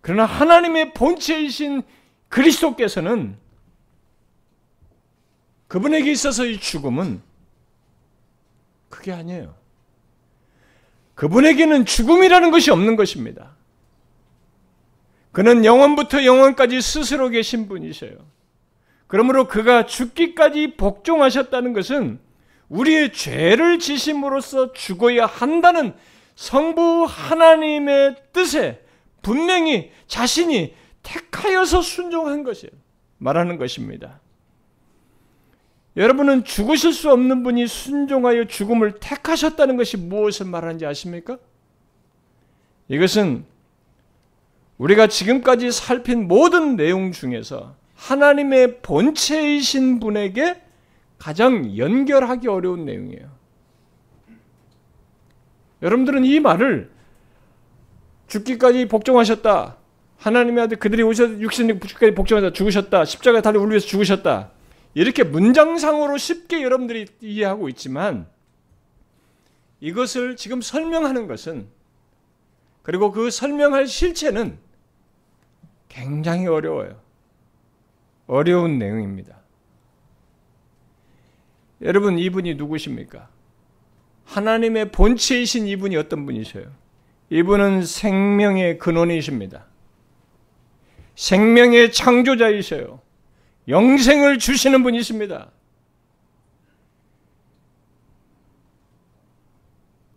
[0.00, 1.82] 그러나 하나님의 본체이신
[2.28, 3.36] 그리스도께서는
[5.68, 7.22] 그분에게 있어서 이 죽음은
[8.88, 9.54] 그게 아니에요.
[11.14, 13.56] 그분에게는 죽음이라는 것이 없는 것입니다.
[15.32, 18.12] 그는 영원부터 영원까지 스스로 계신 분이셔요.
[19.06, 22.18] 그러므로 그가 죽기까지 복종하셨다는 것은
[22.68, 25.94] 우리의 죄를 지심으로써 죽어야 한다는
[26.36, 28.82] 성부 하나님의 뜻에
[29.22, 32.70] 분명히 자신이 택하여서 순종한 것이에요.
[33.18, 34.20] 말하는 것입니다.
[35.98, 41.38] 여러분은 죽으실 수 없는 분이 순종하여 죽음을 택하셨다는 것이 무엇을 말하는지 아십니까?
[42.86, 43.44] 이것은
[44.78, 50.62] 우리가 지금까지 살핀 모든 내용 중에서 하나님의 본체이신 분에게
[51.18, 53.28] 가장 연결하기 어려운 내용이에요.
[55.82, 56.92] 여러분들은 이 말을
[58.28, 59.76] 죽기까지 복종하셨다.
[60.18, 62.52] 하나님의 아들 그들이 오셔서 육신의 죽기까지 복종하셨다.
[62.52, 63.04] 죽으셨다.
[63.04, 64.52] 십자가에 달려 우리 위해서 죽으셨다.
[64.98, 68.26] 이렇게 문장상으로 쉽게 여러분들이 이해하고 있지만
[69.78, 71.68] 이것을 지금 설명하는 것은
[72.82, 74.58] 그리고 그 설명할 실체는
[75.88, 77.00] 굉장히 어려워요.
[78.26, 79.38] 어려운 내용입니다.
[81.82, 83.28] 여러분, 이분이 누구십니까?
[84.24, 86.72] 하나님의 본체이신 이분이 어떤 분이셔요?
[87.30, 89.64] 이분은 생명의 근원이십니다.
[91.14, 93.00] 생명의 창조자이셔요.
[93.68, 95.50] 영생을 주시는 분이십니다.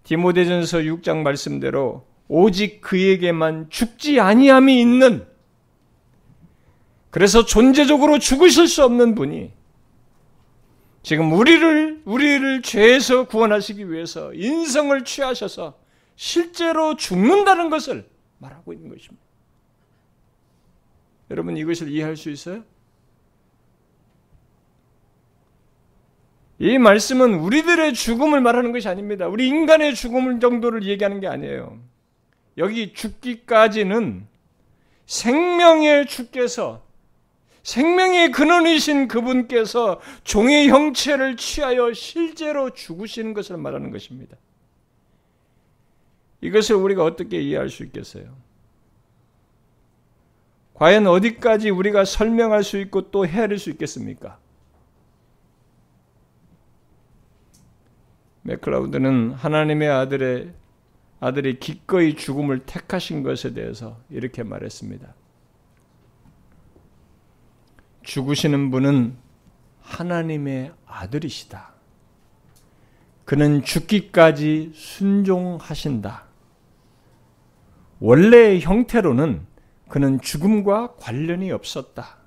[0.03, 5.25] 디모데전서 6장 말씀대로 오직 그에게만 죽지 아니함이 있는
[7.09, 9.51] 그래서 존재적으로 죽으실 수 없는 분이
[11.03, 15.77] 지금 우리를 우리를 죄에서 구원하시기 위해서 인성을 취하셔서
[16.15, 19.25] 실제로 죽는다는 것을 말하고 있는 것입니다.
[21.31, 22.63] 여러분 이것을 이해할 수 있어요?
[26.61, 29.27] 이 말씀은 우리들의 죽음을 말하는 것이 아닙니다.
[29.27, 31.79] 우리 인간의 죽음 정도를 얘기하는 게 아니에요.
[32.59, 34.27] 여기 죽기까지는
[35.07, 36.83] 생명의 주께서
[37.63, 44.37] 생명의 근원이신 그분께서 종의 형체를 취하여 실제로 죽으시는 것을 말하는 것입니다.
[46.41, 48.37] 이것을 우리가 어떻게 이해할 수 있겠어요?
[50.75, 54.37] 과연 어디까지 우리가 설명할 수 있고 또 헤아릴 수 있겠습니까?
[58.43, 60.53] 맥클라우드는 하나님의 아들의
[61.19, 65.13] 아들이 기꺼이 죽음을 택하신 것에 대해서 이렇게 말했습니다.
[68.03, 69.15] 죽으시는 분은
[69.81, 71.73] 하나님의 아들이시다.
[73.25, 76.25] 그는 죽기까지 순종하신다.
[77.99, 79.45] 원래의 형태로는
[79.87, 82.17] 그는 죽음과 관련이 없었다.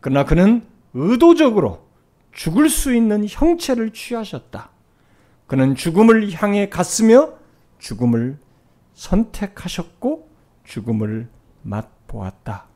[0.00, 1.86] 그러나 그는 의도적으로
[2.32, 4.70] 죽을 수 있는 형체를 취하셨다.
[5.46, 7.32] 그는 죽음을 향해 갔으며
[7.78, 8.38] 죽음을
[8.94, 10.28] 선택하셨고
[10.64, 11.28] 죽음을
[11.62, 12.66] 맛보았다.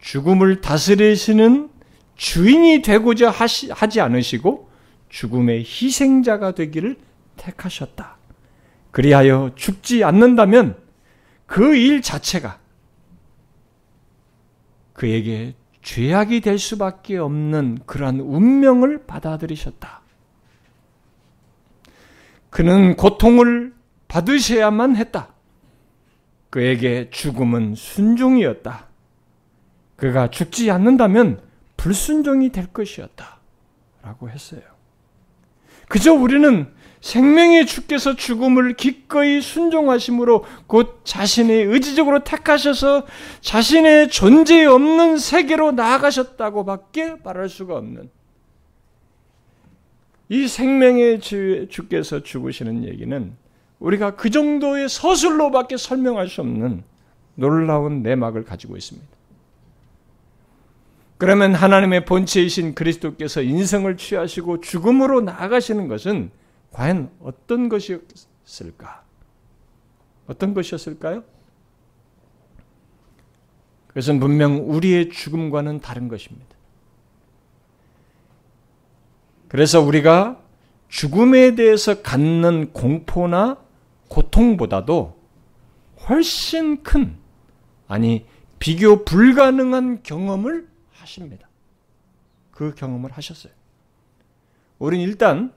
[0.00, 1.70] 죽음을 다스리시는
[2.16, 4.68] 주인이 되고자 하시, 하지 않으시고
[5.08, 6.96] 죽음의 희생자가 되기를
[7.36, 8.16] 택하셨다.
[8.90, 10.76] 그리하여 죽지 않는다면
[11.46, 12.58] 그 일 자체가
[14.92, 20.02] 그에게 죄악이 될 수밖에 없는 그러한 운명을 받아들이셨다.
[22.58, 23.72] 그는 고통을
[24.08, 25.28] 받으셔야만 했다.
[26.50, 28.88] 그에게 죽음은 순종이었다.
[29.94, 31.40] 그가 죽지 않는다면
[31.76, 33.38] 불순종이 될 것이었다.
[34.02, 34.62] 라고 했어요.
[35.86, 36.66] 그저 우리는
[37.00, 43.06] 생명의 주께서 죽음을 기꺼이 순종하심으로 곧 자신의 의지적으로 택하셔서
[43.40, 48.10] 자신의 존재 없는 세계로 나아가셨다고 밖에 말할 수가 없는
[50.28, 53.36] 이 생명의 주께서 죽으시는 얘기는
[53.78, 56.82] 우리가 그 정도의 서술로밖에 설명할 수 없는
[57.34, 59.06] 놀라운 내막을 가지고 있습니다.
[61.16, 66.30] 그러면 하나님의 본체이신 그리스도께서 인성을 취하시고 죽음으로 나아가시는 것은
[66.72, 69.04] 과연 어떤 것이었을까?
[70.26, 71.24] 어떤 것이었을까요?
[73.88, 76.47] 그것은 분명 우리의 죽음과는 다른 것입니다.
[79.48, 80.40] 그래서 우리가
[80.88, 83.58] 죽음에 대해서 갖는 공포나
[84.08, 85.18] 고통보다도
[86.08, 87.16] 훨씬 큰,
[87.86, 88.26] 아니,
[88.58, 91.48] 비교 불가능한 경험을 하십니다.
[92.50, 93.52] 그 경험을 하셨어요.
[94.78, 95.52] 우리는 일단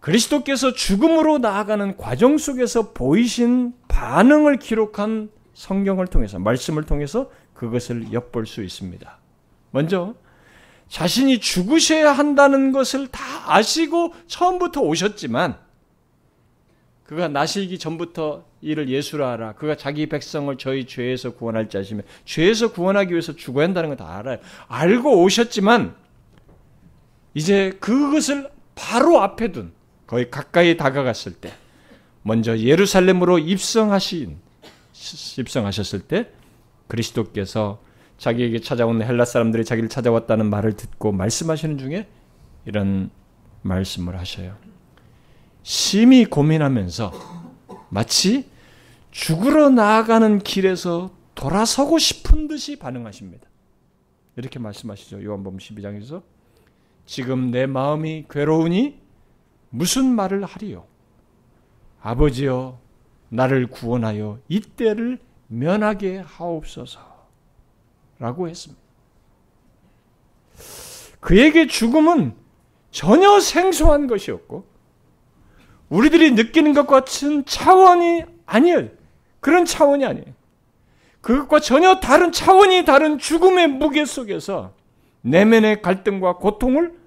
[0.00, 8.64] 그리스도께서 죽음으로 나아가는 과정 속에서 보이신 반응을 기록한 성경을 통해서, 말씀을 통해서 그것을 엿볼 수
[8.64, 9.18] 있습니다.
[9.70, 10.14] 먼저,
[10.92, 15.56] 자신이 죽으셔야 한다는 것을 다 아시고 처음부터 오셨지만,
[17.04, 19.52] 그가 나시기 전부터 이를 예수라 하라.
[19.54, 24.36] 그가 자기 백성을 저희 죄에서 구원할 자시며 죄에서 구원하기 위해서 죽어야 한다는 거 다 알아요.
[24.68, 25.94] 알고 오셨지만
[27.32, 29.72] 이제 그것을 바로 앞에 둔
[30.06, 31.54] 거의 가까이 다가갔을 때
[32.22, 34.36] 먼저 예루살렘으로 입성하신
[35.38, 36.28] 입성하셨을 때
[36.86, 37.80] 그리스도께서
[38.22, 42.06] 자기에게 찾아온 헬라 사람들이 자기를 찾아왔다는 말을 듣고 말씀하시는 중에
[42.64, 43.10] 이런
[43.62, 44.56] 말씀을 하셔요.
[45.64, 47.12] 심히 고민하면서
[47.88, 48.48] 마치
[49.10, 53.48] 죽으러 나아가는 길에서 돌아서고 싶은 듯이 반응하십니다.
[54.36, 55.24] 이렇게 말씀하시죠.
[55.24, 56.22] 요한복음 12장에서
[57.04, 59.00] 지금 내 마음이 괴로우니
[59.70, 60.84] 무슨 말을 하리요?
[62.00, 62.78] 아버지여
[63.30, 67.11] 나를 구원하여 이때를 면하게 하옵소서.
[68.18, 68.80] 라고 했습니다.
[71.20, 72.34] 그에게 죽음은
[72.90, 74.66] 전혀 생소한 것이었고,
[75.88, 78.88] 우리들이 느끼는 것 같은 차원이 아니에요.
[79.40, 80.26] 그런 차원이 아니에요.
[81.20, 84.74] 그것과 전혀 다른 차원이 다른 죽음의 무게 속에서
[85.20, 86.98] 내면의 갈등과 고통을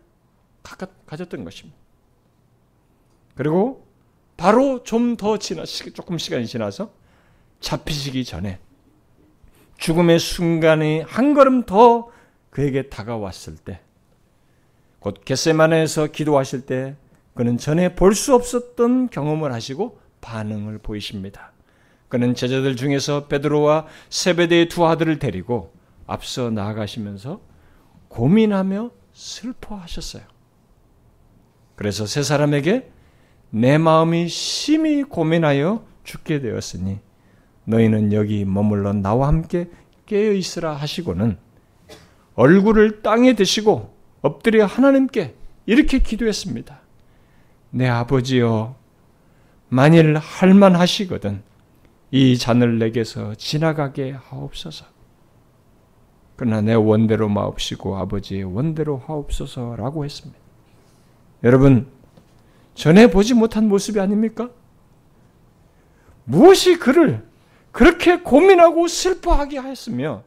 [1.05, 1.77] 가졌던 것입니다.
[3.35, 3.85] 그리고
[4.37, 6.91] 바로 좀 더 지나 조금 시간이 지나서
[7.59, 8.59] 잡히시기 전에
[9.77, 12.09] 죽음의 순간이 한 걸음 더
[12.49, 13.81] 그에게 다가왔을 때,
[14.99, 16.95] 곧 겟세마네에서 기도하실 때
[17.33, 21.51] 그는 전에 볼 수 없었던 경험을 하시고 반응을 보이십니다.
[22.07, 25.73] 그는 제자들 중에서 베드로와 세베대의 두 아들을 데리고
[26.07, 27.41] 앞서 나아가시면서
[28.07, 30.23] 고민하며 슬퍼하셨어요.
[31.75, 32.89] 그래서 세 사람에게
[33.49, 36.99] 내 마음이 심히 고민하여 죽게 되었으니
[37.65, 39.69] 너희는 여기 머물러 나와 함께
[40.05, 41.37] 깨어 있으라 하시고는
[42.35, 46.79] 얼굴을 땅에 대시고 엎드려 하나님께 이렇게 기도했습니다.
[47.71, 48.75] 내 아버지여,
[49.69, 51.43] 만일 할만하시거든
[52.11, 54.85] 이 잔을 내게서 지나가게 하옵소서.
[56.35, 60.39] 그러나 내 원대로 마옵시고 아버지의 원대로 하옵소서라고 했습니다.
[61.43, 61.87] 여러분,
[62.73, 64.49] 전에 보지 못한 모습이 아닙니까?
[66.25, 67.25] 무엇이 그를
[67.75, 70.23] 그렇게 고민하고 슬퍼하게 하였으며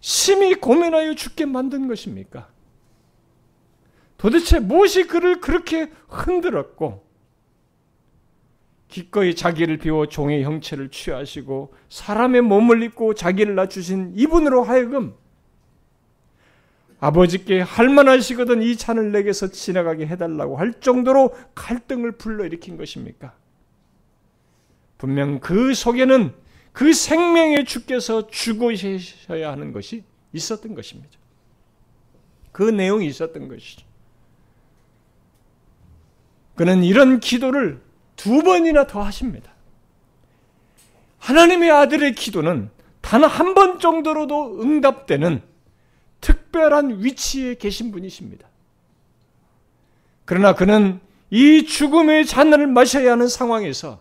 [0.00, 2.48] 심히 고민하여 죽게 만든 것입니까?
[4.16, 7.04] 도대체 무엇이 그를 그렇게 흔들었고
[8.88, 15.14] 기꺼이 자기를 비워 종의 형체를 취하시고 사람의 몸을 입고 자기를 낮추신 이분으로 하여금
[16.98, 23.34] 아버지께 할만하시거든 이 잔을 내게서 지나가게 해달라고 할 정도로 갈등을 불러일으킨 것입니까?
[24.98, 26.34] 분명 그 속에는
[26.72, 31.10] 그 생명의 주께서 죽으셔야 하는 것이 있었던 것입니다.
[32.52, 33.86] 그 내용이 있었던 것이죠.
[36.56, 37.80] 그는 이런 기도를
[38.16, 39.52] 두 번이나 더 하십니다.
[41.18, 45.40] 하나님의 아들의 기도는 단 한 번 정도로도 응답되는
[46.20, 48.48] 특별한 위치에 계신 분이십니다.
[50.24, 54.00] 그러나 그는 이 죽음의 잔을 마셔야 하는 상황에서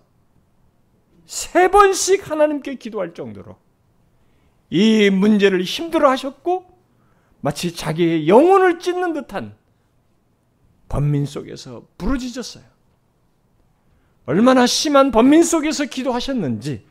[1.28, 3.58] 세 번씩 하나님께 기도할 정도로
[4.70, 6.66] 이 문제를 힘들어 하셨고
[7.42, 9.56] 마치 자기의 영혼을 찢는 듯한
[10.90, 12.64] 번민 속에서 부르짖었어요.
[14.26, 16.86] 얼마나 심한 번민 속에서 기도하셨는지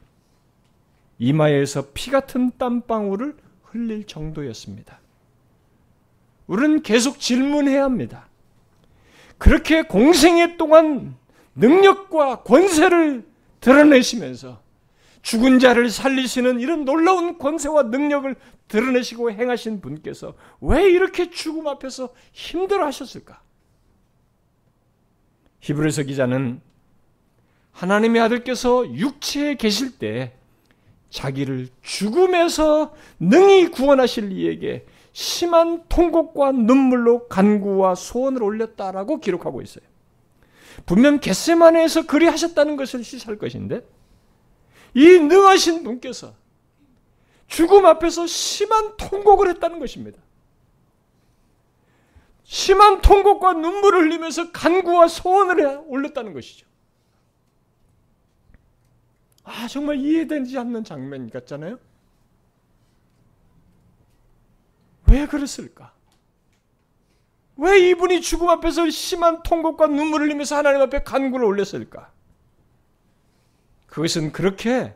[1.19, 5.01] 이마에서 피 같은 땀방울을 흘릴 정도였습니다.
[6.47, 8.29] 우리는 계속 질문해야 합니다.
[9.39, 11.17] 그렇게 공생애 동안
[11.55, 13.25] 능력과 권세를
[13.67, 14.63] 드러내시면서
[15.23, 18.37] 죽은 자를 살리시는 이런 놀라운 권세와 능력을
[18.69, 23.43] 드러내시고 행하신 분께서 왜 이렇게 죽음 앞에서 힘들어 하셨을까?
[25.59, 26.61] 히브리서 기자는
[27.73, 30.35] 하나님의 아들께서 육체에 계실 때
[31.11, 39.85] 자기를 죽음에서 능히 구원하실 이에게 심한 통곡과 눈물로 간구와 소원을 올렸다라고 기록하고 있어요.
[40.85, 43.87] 분명 겟세마네에서 그리 하셨다는 것을 시사할 것인데
[44.95, 46.35] 이 능하신 분께서
[47.47, 50.21] 죽음 앞에서 심한 통곡을 했다는 것입니다.
[52.45, 56.67] 심한 통곡과 눈물을 흘리면서 간구와 소원을 올렸다는 것이죠.
[59.43, 61.79] 아, 정말 이해되지 않는 장면 같잖아요?
[65.09, 65.96] 왜 그랬을까?
[67.57, 72.13] 왜 이분이 죽음 앞에서 심한 통곡과 눈물을 흘리면서 하나님 앞에 간구를 올렸을까?
[73.87, 74.95] 그것은 그렇게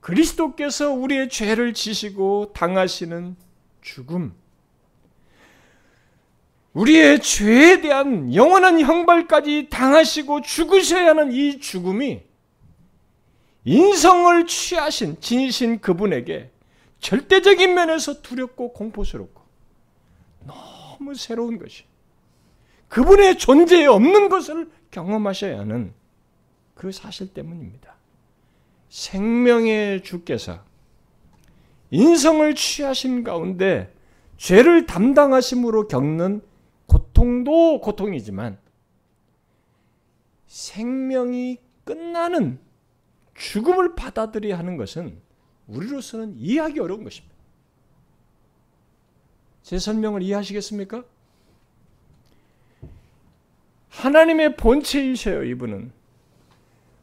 [0.00, 3.36] 그리스도께서 우리의 죄를 지시고 당하시는
[3.80, 4.34] 죽음,
[6.72, 12.22] 우리의 죄에 대한 영원한 형벌까지 당하시고 죽으셔야 하는 이 죽음이
[13.64, 16.50] 인성을 취하신 진신 그분에게
[17.00, 19.41] 절대적인 면에서 두렵고 공포스럽고
[21.02, 21.84] 너무 새로운 것이
[22.88, 25.92] 그분의 존재에 없는 것을 경험하셔야 하는
[26.74, 27.96] 그 사실 때문입니다.
[28.88, 30.60] 생명의 주께서
[31.90, 33.92] 인성을 취하신 가운데
[34.36, 36.42] 죄를 담당하심으로 겪는
[36.86, 38.58] 고통도 고통이지만
[40.46, 42.60] 생명이 끝나는
[43.34, 45.20] 죽음을 받아들여야 하는 것은
[45.66, 47.31] 우리로서는 이해하기 어려운 것입니다.
[49.62, 51.04] 제 설명을 이해하시겠습니까?
[53.88, 55.92] 하나님의 본체이세요, 이분은.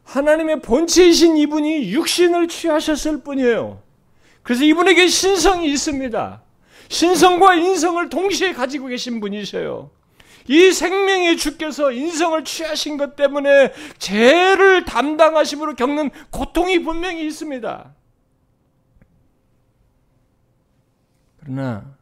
[0.04, 3.80] 하나님의 본체이신 이분이 육신을 취하셨을 뿐이에요.
[4.42, 6.42] 그래서 이분에게 신성이 있습니다.
[6.88, 9.90] 신성과 인성을 동시에 가지고 계신 분이셔요.
[10.48, 17.94] 이 생명의 주께서 인성을 취하신 것 때문에 죄를 담당하심으로 겪는 고통이 분명히 있습니다.
[21.38, 21.99] 그러나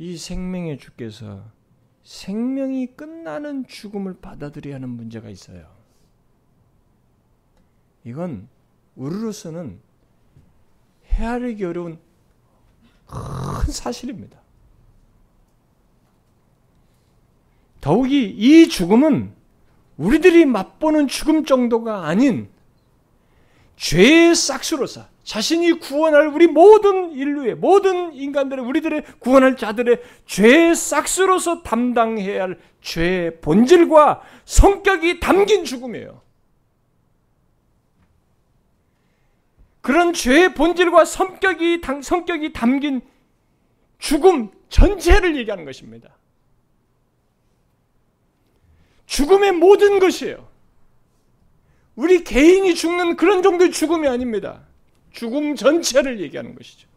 [0.00, 1.44] 이 생명의 주께서
[2.04, 5.70] 생명이 끝나는 죽음을 받아들여야 하는 문제가 있어요.
[8.04, 8.48] 이건
[8.96, 9.78] 우리로서는
[11.04, 11.98] 헤아리기 어려운
[13.06, 14.40] 큰 사실입니다.
[17.82, 19.34] 더욱이 이 죽음은
[19.98, 22.48] 우리들이 맛보는 죽음 정도가 아닌
[23.80, 32.42] 죄의 싹수로서 자신이 구원할 우리 모든 인류의 모든 인간들의 우리들의 구원할 자들의 죄의 싹수로서 담당해야
[32.42, 36.20] 할 죄의 본질과 성격이 담긴 죽음이에요.
[39.80, 43.00] 그런 죄의 본질과 성격이, 성격이 담긴
[43.98, 46.14] 죽음 전체를 얘기하는 것입니다.
[49.06, 50.49] 죽음의 모든 것이에요.
[52.00, 54.62] 우리 개인이 죽는 그런 정도의 죽음이 아닙니다.
[55.10, 56.88] 죽음 전체를 얘기하는 것이죠.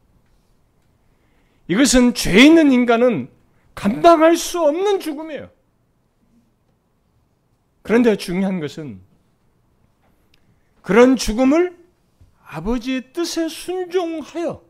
[1.68, 3.30] 이것은 죄 있는 인간은
[3.76, 5.50] 감당할 수 없는 죽음이에요.
[7.82, 9.02] 그런데 중요한 것은
[10.82, 11.78] 그런 죽음을
[12.46, 14.64] 아버지의 뜻에 순종하여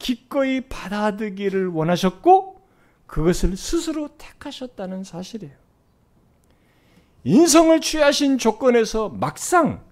[0.00, 2.66] 기꺼이 받아들기를 원하셨고
[3.06, 5.67] 그것을 스스로 택하셨다는 사실이에요.
[7.24, 9.82] 인성을 취하신 조건에서 막상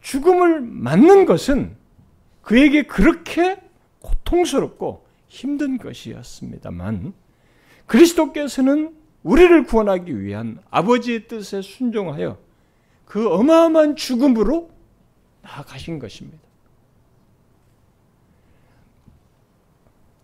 [0.00, 1.76] 죽음을 맞는 것은
[2.42, 3.60] 그에게 그렇게
[4.00, 7.14] 고통스럽고 힘든 것이었습니다만
[7.86, 12.38] 그리스도께서는 우리를 구원하기 위한 아버지의 뜻에 순종하여
[13.06, 14.70] 그 어마어마한 죽음으로
[15.42, 16.44] 나아가신 것입니다.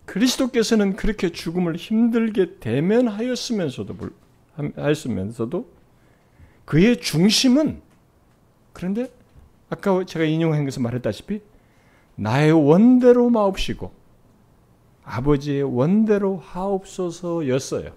[0.04, 3.96] 그리스도께서는 그렇게 죽음을 힘들게 대면하였으면서도
[4.76, 5.79] 하였으면서도
[6.64, 7.80] 그의 중심은
[8.72, 9.10] 그런데
[9.68, 11.40] 아까 제가 인용한 것을 말했다시피
[12.16, 13.92] 나의 원대로 마옵시고
[15.04, 17.92] 아버지의 원대로 하옵소서였어요.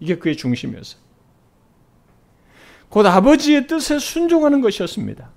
[0.00, 1.00] 이게 그의 중심이었어요.
[2.88, 5.30] 곧 아버지의 뜻에 순종하는 것이었습니다.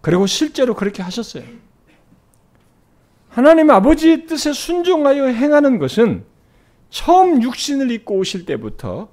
[0.00, 1.44] 그리고 실제로 그렇게 하셨어요.
[3.28, 6.24] 하나님 아버지의 뜻에 순종하여 행하는 것은
[6.90, 9.08] 처음 육신을 입고 오실 때부터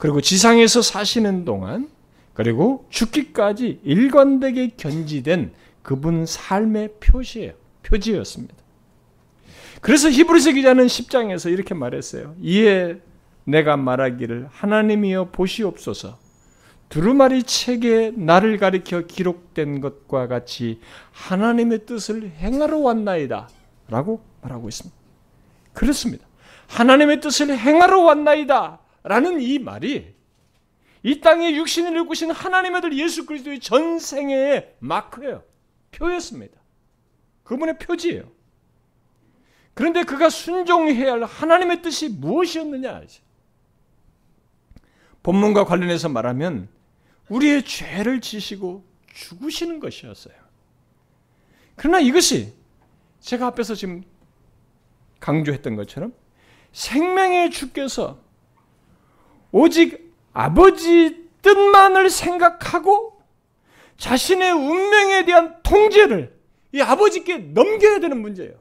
[0.00, 1.86] 그리고 지상에서 사시는 동안
[2.32, 7.52] 그리고 죽기까지 일관되게 견지된 그분 삶의 표시예요.
[7.82, 8.54] 표지였습니다.
[9.82, 12.34] 그래서 히브리서 기자는 10장에서 이렇게 말했어요.
[12.40, 12.98] 이에
[13.44, 16.18] 내가 말하기를 하나님이여 보시옵소서.
[16.88, 20.80] 두루마리 책에 나를 가리켜 기록된 것과 같이
[21.12, 23.50] 하나님의 뜻을 행하러 왔나이다.
[23.88, 24.96] 라고 말하고 있습니다.
[25.74, 26.24] 그렇습니다.
[26.68, 28.78] 하나님의 뜻을 행하러 왔나이다.
[29.02, 30.14] 라는 이 말이
[31.02, 35.42] 이 땅에 육신을 입으신 하나님의 아들 예수 그리스도의 전생애의 마크예요.
[35.92, 36.60] 표였습니다.
[37.42, 38.30] 그분의 표지예요.
[39.74, 43.02] 그런데 그가 순종해야 할 하나님의 뜻이 무엇이었느냐?
[45.22, 46.68] 본문과 관련해서 말하면
[47.28, 50.34] 우리의 죄를 지시고 죽으시는 것이었어요.
[51.76, 52.52] 그러나 이것이
[53.20, 54.02] 제가 앞에서 지금
[55.18, 56.12] 강조했던 것처럼
[56.72, 58.20] 생명의 주께서
[59.52, 63.20] 오직 아버지 뜻만을 생각하고
[63.96, 66.38] 자신의 운명에 대한 통제를
[66.72, 68.54] 이 아버지께 넘겨야 되는 문제예요.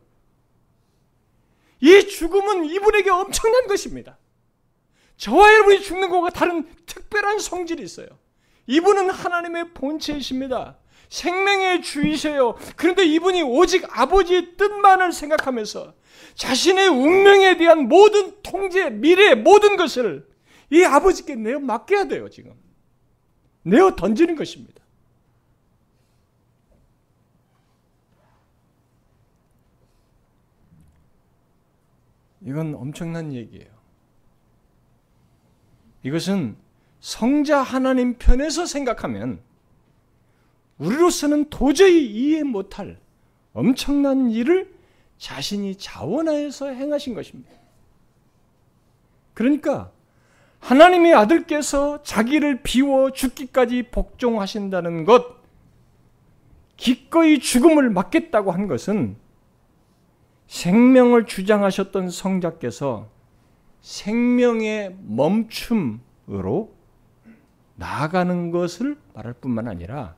[1.81, 4.17] 이 죽음은 이분에게 엄청난 것입니다.
[5.17, 8.07] 저와 여러분이 죽는 것과 다른 특별한 성질이 있어요.
[8.67, 10.77] 이분은 하나님의 본체이십니다.
[11.09, 12.55] 생명의 주이세요.
[12.75, 15.93] 그런데 이분이 오직 아버지의 뜻만을 생각하면서
[16.35, 20.28] 자신의 운명에 대한 모든 통제, 미래 모든 것을
[20.71, 22.53] 이 아버지께 내어 맡겨야 돼요, 지금.
[23.63, 24.79] 내어 던지는 것입니다.
[32.41, 33.67] 이건 엄청난 얘기예요.
[36.03, 36.55] 이것은
[36.99, 39.41] 성자 하나님 편에서 생각하면
[40.77, 42.99] 우리로서는 도저히 이해 못할
[43.53, 44.73] 엄청난 일을
[45.17, 47.51] 자신이 자원하여서 행하신 것입니다.
[49.33, 49.91] 그러니까
[50.59, 55.39] 하나님의 아들께서 자기를 비워 죽기까지 복종하신다는 것,
[56.77, 59.17] 기꺼이 죽음을 맞겠다고 한 것은
[60.47, 63.09] 생명을 주장하셨던 성자께서
[63.81, 66.73] 생명의 멈춤으로
[67.75, 70.15] 나아가는 것을 말할 뿐만 아니라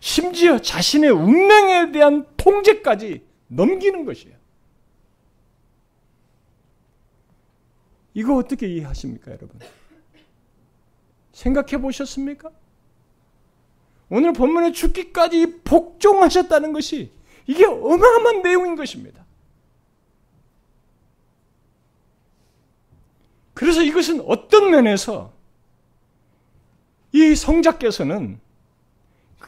[0.00, 4.39] 심지어 자신의 운명에 대한 통제까지 넘기는 것이에요.
[8.14, 9.50] 이거 어떻게 이해하십니까, 여러분?
[11.32, 12.50] 생각해 보셨습니까?
[14.08, 17.12] 오늘 본문에 죽기까지 복종하셨다는 것이
[17.46, 19.24] 이게 어마어마한 내용인 것입니다.
[23.54, 25.32] 그래서 이것은 어떤 면에서
[27.12, 28.40] 이 성자께서는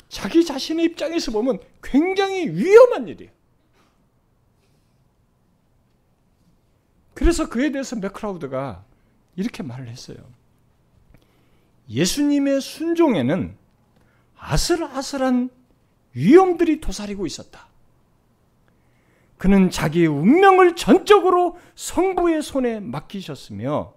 [0.08, 3.30] 자기 자신의 입장에서 보면 굉장히 위험한 일이에요.
[7.14, 8.84] 그래서 그에 대해서 맥크라우드가
[9.36, 10.16] 이렇게 말을 했어요.
[11.88, 13.56] 예수님의 순종에는
[14.38, 15.50] 아슬아슬한
[16.14, 17.66] 위험들이 도사리고 있었다.
[19.38, 23.94] 그는 자기의 운명을 전적으로 성부의 손에 맡기셨으며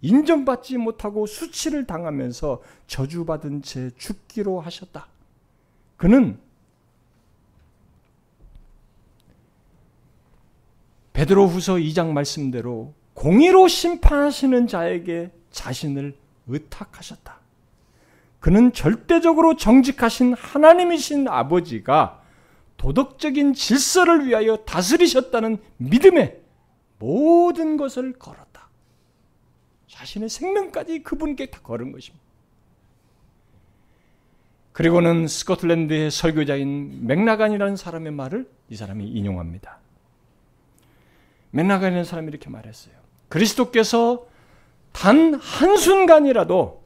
[0.00, 5.08] 인정받지 못하고 수치를 당하면서 저주받은 채 죽기로 하셨다.
[5.96, 6.38] 그는
[11.16, 16.14] 베드로후서 2장 말씀대로 공의로 심판하시는 자에게 자신을
[16.46, 17.40] 의탁하셨다.
[18.38, 22.22] 그는 절대적으로 정직하신 하나님이신 아버지가
[22.76, 26.38] 도덕적인 질서를 위하여 다스리셨다는 믿음에
[26.98, 28.68] 모든 것을 걸었다.
[29.88, 32.22] 자신의 생명까지 그분께 다 걸은 것입니다.
[34.72, 39.85] 그리고는 스코틀랜드의 설교자인 맥나간이라는 사람의 말을 이 사람이 인용합니다.
[41.56, 42.94] 맥나간이라는 사람이 이렇게 말했어요.
[43.28, 44.26] 그리스도께서
[44.92, 46.82] 단 한순간이라도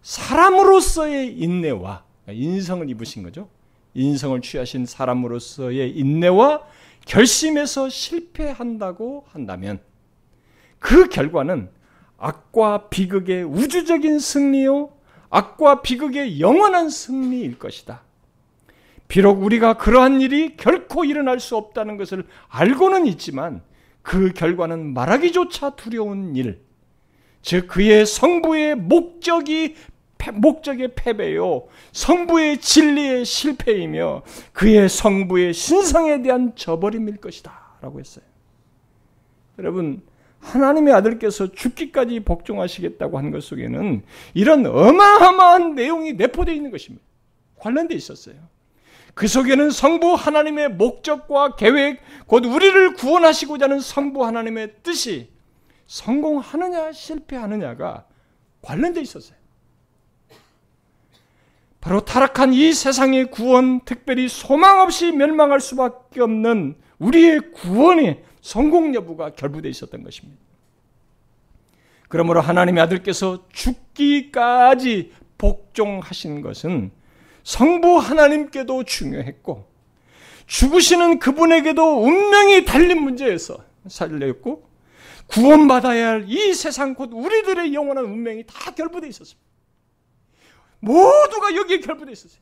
[0.00, 3.48] 사람으로서의 인내와 인성을 입으신 거죠.
[3.92, 6.62] 인성을 취하신 사람으로서의 인내와
[7.04, 9.80] 결심에서 실패한다고 한다면
[10.78, 11.68] 그 결과는
[12.16, 14.92] 악과 비극의 우주적인 승리요
[15.28, 18.02] 악과 비극의 영원한 승리일 것이다.
[19.08, 23.62] 비록 우리가 그러한 일이 결코 일어날 수 없다는 것을 알고는 있지만
[24.02, 26.60] 그 결과는 말하기조차 두려운 일,
[27.42, 29.76] 즉 그의 성부의 목적이
[30.34, 34.22] 목적의 패배요, 성부의 진리의 실패이며
[34.52, 37.58] 그의 성부의 신성에 대한 저버림일 것이다.
[37.80, 38.24] 라고 했어요.
[39.58, 40.02] 여러분,
[40.40, 44.02] 하나님의 아들께서 죽기까지 복종하시겠다고 한 것 속에는
[44.34, 47.04] 이런 어마어마한 내용이 내포되어 있는 것입니다.
[47.56, 48.36] 관련되어 있었어요.
[49.14, 55.30] 그 속에는 성부 하나님의 목적과 계획, 곧 우리를 구원하시고자 하는 성부 하나님의 뜻이
[55.86, 58.06] 성공하느냐 실패하느냐가
[58.62, 59.36] 관련되어 있었어요.
[61.80, 69.30] 바로 타락한 이 세상의 구원, 특별히 소망 없이 멸망할 수밖에 없는 우리의 구원의 성공 여부가
[69.30, 70.40] 결부되어 있었던 것입니다.
[72.08, 76.90] 그러므로 하나님의 아들께서 죽기까지 복종하신 것은
[77.42, 79.68] 성부 하나님께도 중요했고
[80.46, 84.68] 죽으시는 그분에게도 운명이 달린 문제에서 살렸고
[85.28, 89.40] 구원받아야 할 이 세상 곧 우리들의 영원한 운명이 다 결부되어 있었습니다.
[90.80, 92.40] 모두가 여기에 결부되어 있었어요.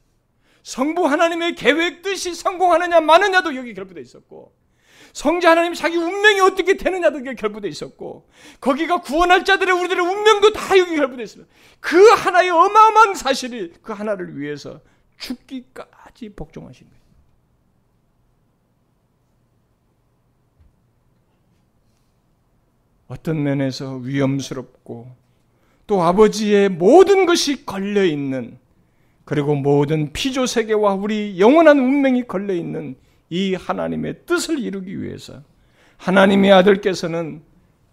[0.63, 4.53] 성부 하나님의 계획 뜻이 성공하느냐 마느냐도 여기 결부되어 있었고
[5.13, 8.29] 성자 하나님 자기 운명이 어떻게 되느냐도 결부되어 있었고
[8.61, 11.53] 거기가 구원할 자들의 우리들의 운명도 다 여기 결부되어 있습니다.
[11.81, 14.81] 그 하나의 어마어마한 사실이 그 하나를 위해서
[15.19, 16.99] 죽기까지 복종하신 거예요.
[23.09, 25.09] 어떤 면에서 위험스럽고
[25.87, 28.59] 또 아버지의 모든 것이 걸려 있는
[29.25, 32.97] 그리고 모든 피조 세계와 우리 영원한 운명이 걸려 있는
[33.31, 35.43] 이 하나님의 뜻을 이루기 위해서
[35.99, 37.43] 하나님의 아들께서는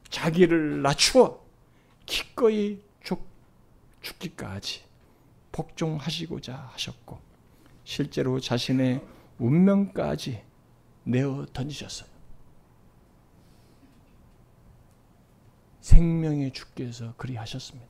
[0.09, 1.43] 자기를 낮추어
[2.05, 3.27] 기꺼이 죽,
[4.01, 4.83] 죽기까지
[5.51, 7.19] 복종하시고자 하셨고
[7.83, 9.01] 실제로 자신의
[9.39, 10.41] 운명까지
[11.03, 12.09] 내어 던지셨어요.
[15.81, 17.87] 생명의 주께서 그리하셨습니다.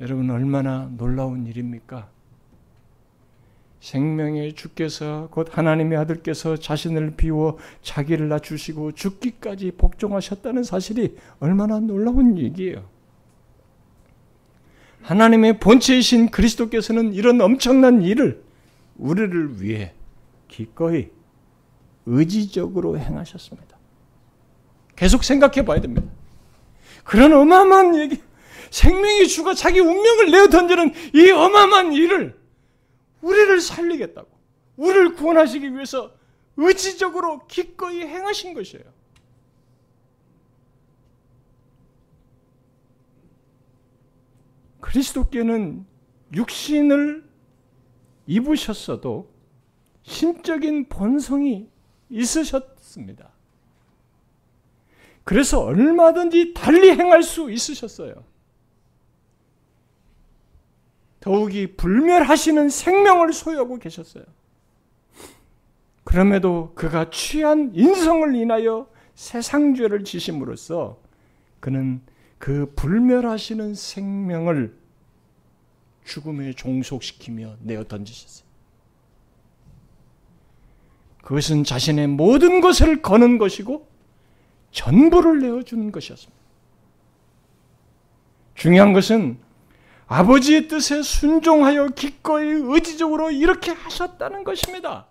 [0.00, 2.10] 여러분 얼마나 놀라운 일입니까?
[3.80, 12.88] 생명의 주께서 곧 하나님의 아들께서 자신을 비워 자기를 낮추시고 죽기까지 복종하셨다는 사실이 얼마나 놀라운 얘기예요.
[15.02, 18.42] 하나님의 본체이신 그리스도께서는 이런 엄청난 일을
[18.96, 19.92] 우리를 위해
[20.48, 21.08] 기꺼이
[22.04, 23.78] 의지적으로 행하셨습니다.
[24.96, 26.02] 계속 생각해 봐야 됩니다.
[27.04, 28.20] 그런 어마어마한 얘기,
[28.70, 32.37] 생명의 주가 자기 운명을 내어 던지는 이 어마어마한 일을
[33.20, 34.28] 우리를 살리겠다고,
[34.76, 36.12] 우리를 구원하시기 위해서
[36.56, 38.84] 의지적으로 기꺼이 행하신 것이에요.
[44.80, 45.86] 그리스도께는
[46.34, 47.28] 육신을
[48.26, 49.30] 입으셨어도
[50.02, 51.68] 신적인 본성이
[52.08, 53.30] 있으셨습니다.
[55.24, 58.24] 그래서 얼마든지 달리 행할 수 있으셨어요.
[61.20, 64.24] 더욱이 불멸하시는 생명을 소유하고 계셨어요.
[66.04, 70.98] 그럼에도 그가 취한 인성을 인하여 세상 죄를 지심으로써
[71.60, 72.00] 그는
[72.38, 74.74] 그 불멸하시는 생명을
[76.04, 78.48] 죽음에 종속시키며 내어 던지셨어요.
[81.22, 83.86] 그것은 자신의 모든 것을 거는 것이고
[84.70, 86.38] 전부를 내어주는 것이었습니다.
[88.54, 89.38] 중요한 것은
[90.08, 95.06] 아버지의 뜻에 순종하여 기꺼이 의지적으로 이렇게 하셨다는 것입니다.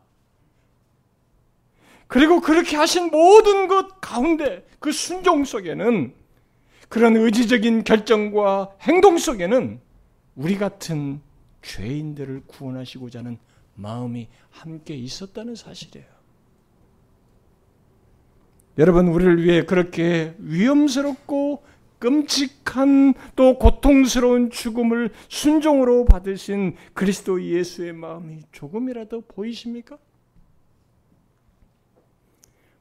[2.08, 6.14] 그리고 그렇게 하신 모든 것 가운데 그 순종 속에는
[6.89, 9.80] 그런 의지적인 결정과 행동 속에는
[10.36, 11.22] 우리 같은
[11.62, 13.38] 죄인들을 구원하시고자 하는
[13.76, 16.08] 마음이 함께 있었다는 사실이에요.
[18.78, 21.64] 여러분, 우리를 위해 그렇게 위험스럽고
[22.00, 29.98] 끔찍한 또 고통스러운 죽음을 순종으로 받으신 그리스도 예수의 마음이 조금이라도 보이십니까?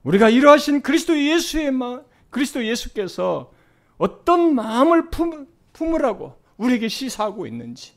[0.03, 3.53] 우리가 이러하신 그리스도 예수의 마 그리스도 예수께서
[3.99, 7.95] 어떤 마음을 품, 품으라고 우리에게 시사하고 있는지,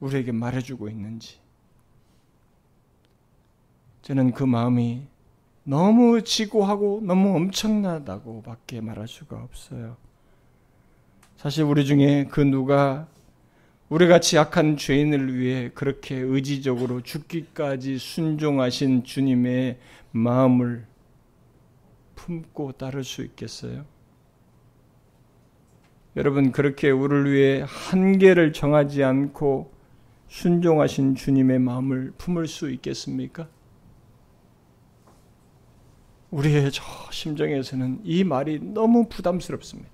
[0.00, 1.38] 우리에게 말해주고 있는지,
[4.02, 5.06] 저는 그 마음이
[5.64, 9.96] 너무 지고하고 너무 엄청나다고 밖에 말할 수가 없어요.
[11.36, 13.08] 사실 우리 중에 그 누가
[13.88, 19.78] 우리 같이 약한 죄인을 위해 그렇게 의지적으로 죽기까지 순종하신 주님의
[20.12, 20.86] 마음을
[22.14, 23.84] 품고 따를 수 있겠어요?
[26.16, 29.72] 여러분, 그렇게 우리를 위해 한계를 정하지 않고
[30.28, 33.48] 순종하신 주님의 마음을 품을 수 있겠습니까?
[36.34, 36.82] 우리의 저
[37.12, 39.90] 심정에서는 이 말이 너무 부담스럽습니다.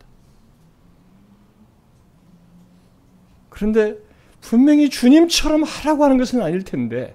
[3.50, 3.98] 그런데
[4.40, 7.14] 분명히 주님처럼 하라고 하는 것은 아닐 텐데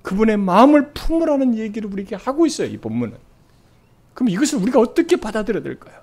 [0.00, 3.18] 그분의 마음을 품으라는 얘기를 우리에게 하고 있어요, 이 본문은.
[4.14, 6.00] 그럼 이것을 우리가 어떻게 받아들여야 될까요?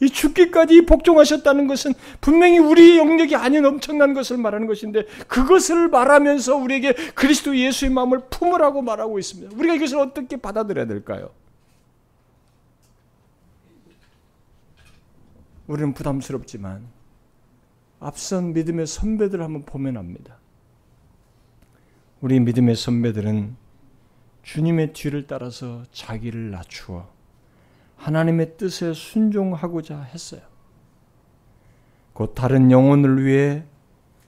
[0.00, 6.92] 이 죽기까지 복종하셨다는 것은 분명히 우리의 영역이 아닌 엄청난 것을 말하는 것인데 그것을 말하면서 우리에게
[7.14, 9.56] 그리스도 예수의 마음을 품으라고 말하고 있습니다.
[9.56, 11.30] 우리가 이것을 어떻게 받아들여야 될까요?
[15.66, 16.86] 우리는 부담스럽지만
[17.98, 20.38] 앞선 믿음의 선배들을 한번 보면 압니다.
[22.20, 23.56] 우리 믿음의 선배들은
[24.42, 27.15] 주님의 뒤를 따라서 자기를 낮추어
[28.06, 30.40] 하나님의 뜻에 순종하고자 했어요.
[32.12, 33.64] 곧 다른 영혼을 위해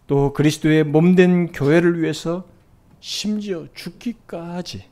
[0.08, 2.44] 또 그리스도의 몸된 교회를 위해서
[2.98, 4.84] 심지어 죽기까지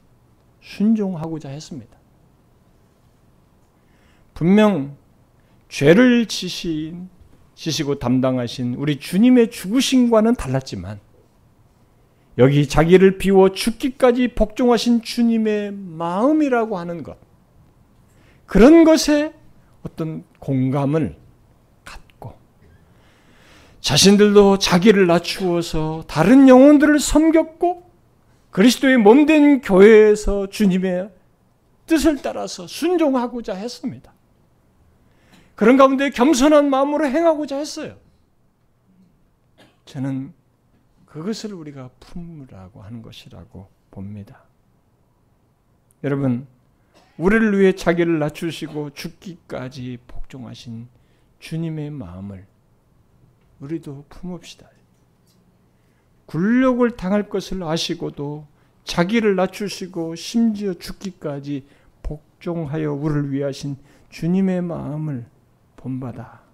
[0.60, 1.96] 순종하고자 했습니다.
[4.34, 4.96] 분명
[5.68, 7.08] 죄를 지신,
[7.56, 11.00] 지시고 담당하신 우리 주님의 죽으심과는 달랐지만
[12.38, 17.25] 여기 자기를 비워 죽기까지 복종하신 주님의 마음이라고 하는 것.
[18.46, 19.34] 그런 것에
[19.82, 21.16] 어떤 공감을
[21.84, 22.34] 갖고
[23.80, 27.90] 자신들도 자기를 낮추어서 다른 영혼들을 섬겼고
[28.50, 31.10] 그리스도의 몸된 교회에서 주님의
[31.86, 34.12] 뜻을 따라서 순종하고자 했습니다.
[35.54, 37.96] 그런 가운데 겸손한 마음으로 행하고자 했어요.
[39.84, 40.32] 저는
[41.06, 44.42] 그것을 우리가 품으라고 하는 것이라고 봅니다.
[46.04, 46.46] 여러분,
[47.18, 50.88] 우리를 위해 자기를 낮추시고 죽기까지 복종하신
[51.38, 52.46] 주님의 마음을
[53.60, 54.68] 우리도 품읍시다.
[56.26, 58.46] 굴욕을 당할 것을 아시고도
[58.84, 61.66] 자기를 낮추시고 심지어 죽기까지
[62.02, 63.76] 복종하여 우리를 위하신
[64.10, 65.26] 주님의 마음을
[65.76, 66.44] 본받아.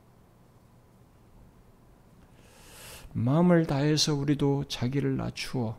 [3.14, 5.78] 마음을 다해서 우리도 자기를 낮추어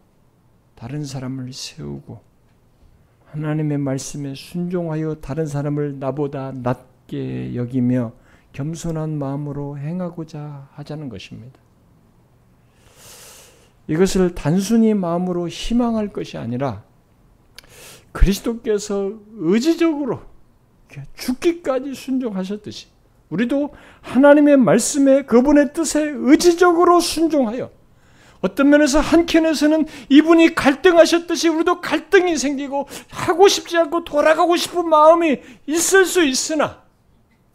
[0.76, 2.33] 다른 사람을 세우고
[3.34, 8.14] 하나님의 말씀에 순종하여 다른 사람을 나보다 낮게 여기며
[8.54, 11.60] 겸손한 마음으로 행하고자 하자는 것입니다.
[13.88, 16.84] 이것을 단순히 마음으로 희망할 것이 아니라
[18.12, 20.22] 그리스도께서 의지적으로
[21.16, 22.88] 죽기까지 순종하셨듯이
[23.30, 27.72] 우리도 하나님의 말씀에 그분의 뜻에 의지적으로 순종하여
[28.44, 36.06] 어떤 면에서 한켠에서는 이분이 갈등하셨듯이 우리도 갈등이 생기고 하고 싶지 않고 돌아가고 싶은 마음이 있을
[36.06, 36.84] 수 있으나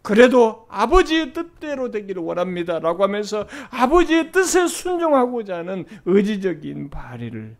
[0.00, 2.78] 그래도 아버지의 뜻대로 되기를 원합니다.
[2.78, 7.56] 라고 하면서 아버지의 뜻에 순종하고자 하는 의지적인 발의를,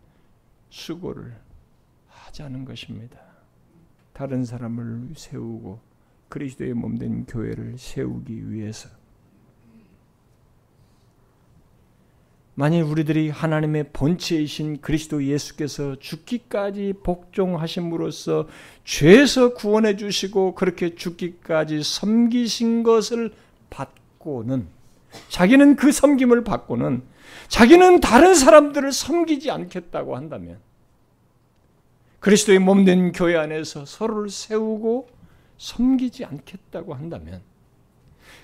[0.71, 1.37] 수고를
[2.07, 3.19] 하자는 것입니다.
[4.15, 5.81] 다른 사람을 세우고
[6.31, 8.89] 그리스도의 몸된 교회를 세우기 위해서
[12.59, 18.49] 만일 우리들이 하나님의 본체이신 그리스도 예수께서 죽기까지 복종하심으로써
[18.83, 23.33] 죄에서 구원해 주시고 그렇게 죽기까지 섬기신 것을
[23.71, 24.67] 받고는
[25.29, 27.05] 자기는 그 섬김을 받고는
[27.47, 30.59] 자기는 다른 사람들을 섬기지 않겠다고 한다면
[32.19, 35.09] 그리스도의 몸된 교회 안에서 서로를 세우고
[35.59, 37.41] 섬기지 않겠다고 한다면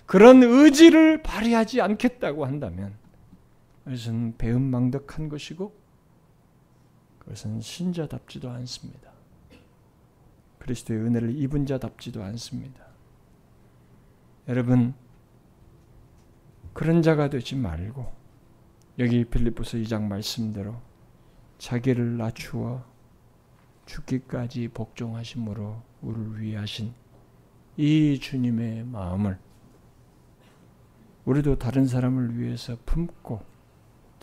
[0.07, 3.03] 그런 의지를 발휘하지 않겠다고 한다면
[3.85, 5.74] 그것은 배은망덕한 것이고
[7.18, 9.12] 그것은 신자답지도 않습니다.
[10.59, 12.87] 그리스도의 은혜를 입은 자답지도 않습니다.
[14.49, 14.95] 여러분
[16.72, 18.12] 그런 자가 되지 말고
[18.99, 20.80] 여기 빌립보서 2장 말씀대로
[21.59, 22.85] 자기를 낮추어
[23.87, 26.95] 죽기까지 복종하심으로 우리를 위하신
[27.76, 29.39] 이 주님의 마음을
[31.24, 33.53] 우리도 다른 사람을 위해서 품고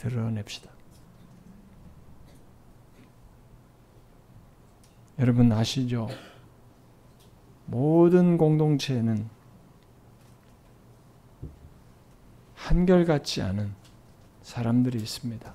[0.02, 0.72] 드러냅시다.
[5.20, 6.10] 여러분 아시죠?
[7.68, 9.30] 모든 공동체에는
[12.56, 13.74] 한결같지 않은
[14.42, 15.54] 사람들이 있습니다.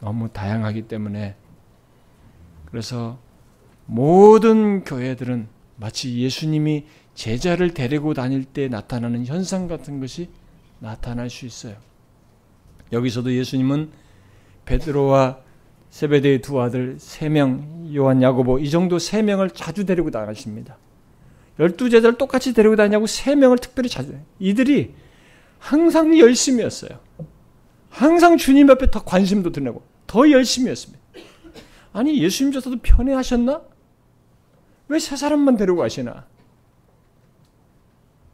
[0.00, 1.36] 너무 다양하기 때문에
[2.64, 3.18] 그래서
[3.84, 10.30] 모든 교회들은 마치 예수님이 제자를 데리고 다닐 때 나타나는 현상 같은 것이
[10.78, 11.87] 나타날 수 있어요.
[12.92, 13.90] 여기서도 예수님은
[14.64, 15.38] 베드로와
[15.90, 20.76] 세베대의 두 아들 세 명, 요한, 야고보 이 정도 세 명을 자주 데리고 나가십니다.
[21.58, 24.94] 열두 제자를 똑같이 데리고 다니냐고 세 명을 특별히 자주 이들이
[25.58, 27.00] 항상 열심히 했어요.
[27.90, 31.02] 항상 주님 앞에 더 관심도 드리고 더 열심히 했습니다.
[31.92, 33.62] 아니 예수님께서도 편애하셨나?
[34.88, 36.26] 왜 세 사람만 데리고 가시나?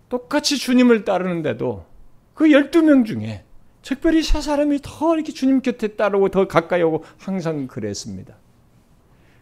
[0.08, 1.86] 똑같이 주님을 따르는데도
[2.34, 3.43] 그 열두 명 중에
[3.84, 8.36] 특별히 세 사람이 더 이렇게 주님 곁에 따르고 더 가까이 오고 항상 그랬습니다.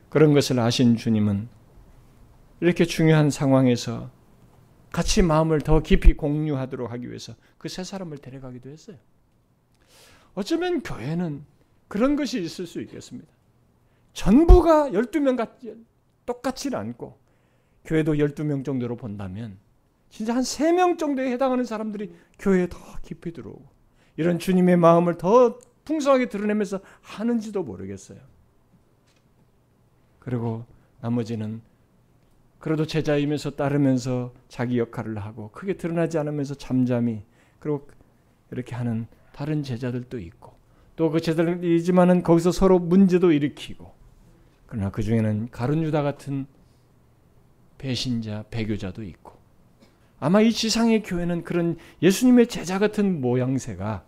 [0.08, 1.48] 그런 것을 아신 주님은
[2.60, 4.10] 이렇게 중요한 상황에서
[4.90, 8.96] 같이 마음을 더 깊이 공유하도록 하기 위해서 그 세 사람을 데려가기도 했어요.
[10.34, 11.44] 어쩌면 교회는
[11.86, 13.30] 그런 것이 있을 수 있겠습니다.
[14.12, 15.74] 전부가 12명 같지,
[16.26, 17.18] 똑같지는 않고,
[17.84, 19.56] 교회도 12명 정도로 본다면,
[20.10, 23.71] 진짜 한 3명 정도에 해당하는 사람들이 교회에 더 깊이 들어오고,
[24.16, 28.18] 이런 주님의 마음을 더 풍성하게 드러내면서 하는지도 모르겠어요.
[30.18, 30.64] 그리고
[31.00, 31.60] 나머지는
[32.58, 37.24] 그래도 제자이면서 따르면서 자기 역할을 하고 크게 드러나지 않으면서 잠잠히
[37.58, 37.88] 그리고
[38.52, 40.52] 이렇게 하는 다른 제자들도 있고
[40.94, 43.92] 또 그 제자들이지만은 거기서 서로 문제도 일으키고
[44.66, 46.46] 그러나 그 중에는 가룟 유다 같은
[47.78, 49.32] 배신자 배교자도 있고
[50.22, 54.04] 아마 이 지상의 교회는 그런 예수님의 제자 같은 모양새가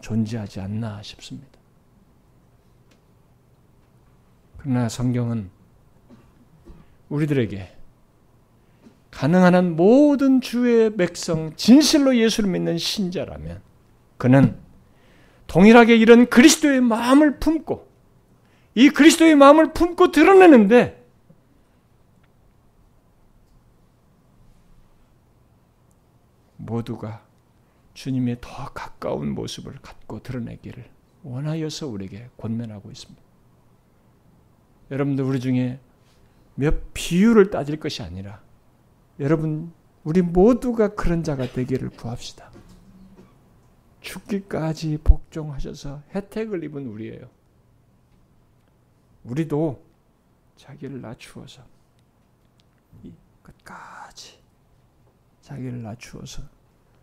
[0.00, 1.56] 존재하지 않나 싶습니다.
[4.56, 5.48] 그러나 성경은
[7.10, 7.76] 우리들에게
[9.12, 13.60] 가능한 한 모든 주의 백성, 진실로 예수를 믿는 신자라면
[14.16, 14.56] 그는
[15.46, 17.86] 동일하게 이런 그리스도의 마음을 품고
[18.74, 20.95] 이 그리스도의 마음을 품고 드러내는데
[26.66, 27.24] 모두가
[27.94, 30.90] 주님의 더 가까운 모습을 갖고 드러내기를
[31.22, 33.22] 원하여서 우리에게 권면하고 있습니다.
[34.90, 35.80] 여러분들 우리 중에
[36.54, 38.42] 몇 비율을 따질 것이 아니라
[39.18, 39.72] 여러분
[40.04, 42.52] 우리 모두가 그런 자가 되기를 구합시다.
[44.00, 47.28] 죽기까지 복종하셔서 혜택을 입은 우리예요.
[49.24, 49.84] 우리도
[50.56, 51.64] 자기를 낮추어서
[53.42, 54.38] 끝까지
[55.46, 56.42] 자기를 낮추어서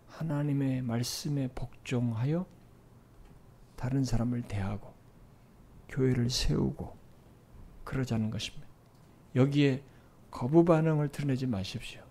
[0.07, 2.45] 하나님의 말씀에 복종하여
[3.77, 4.93] 다른 사람을 대하고
[5.87, 6.93] 교회를 세우고
[7.85, 8.67] 그러자는 것입니다.
[9.35, 9.81] 여기에
[10.29, 12.01] 거부 반응을 드러내지 마십시오.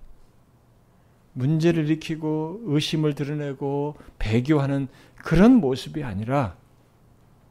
[1.35, 6.57] 문제를 일으키고 의심을 드러내고 배교하는 그런 모습이 아니라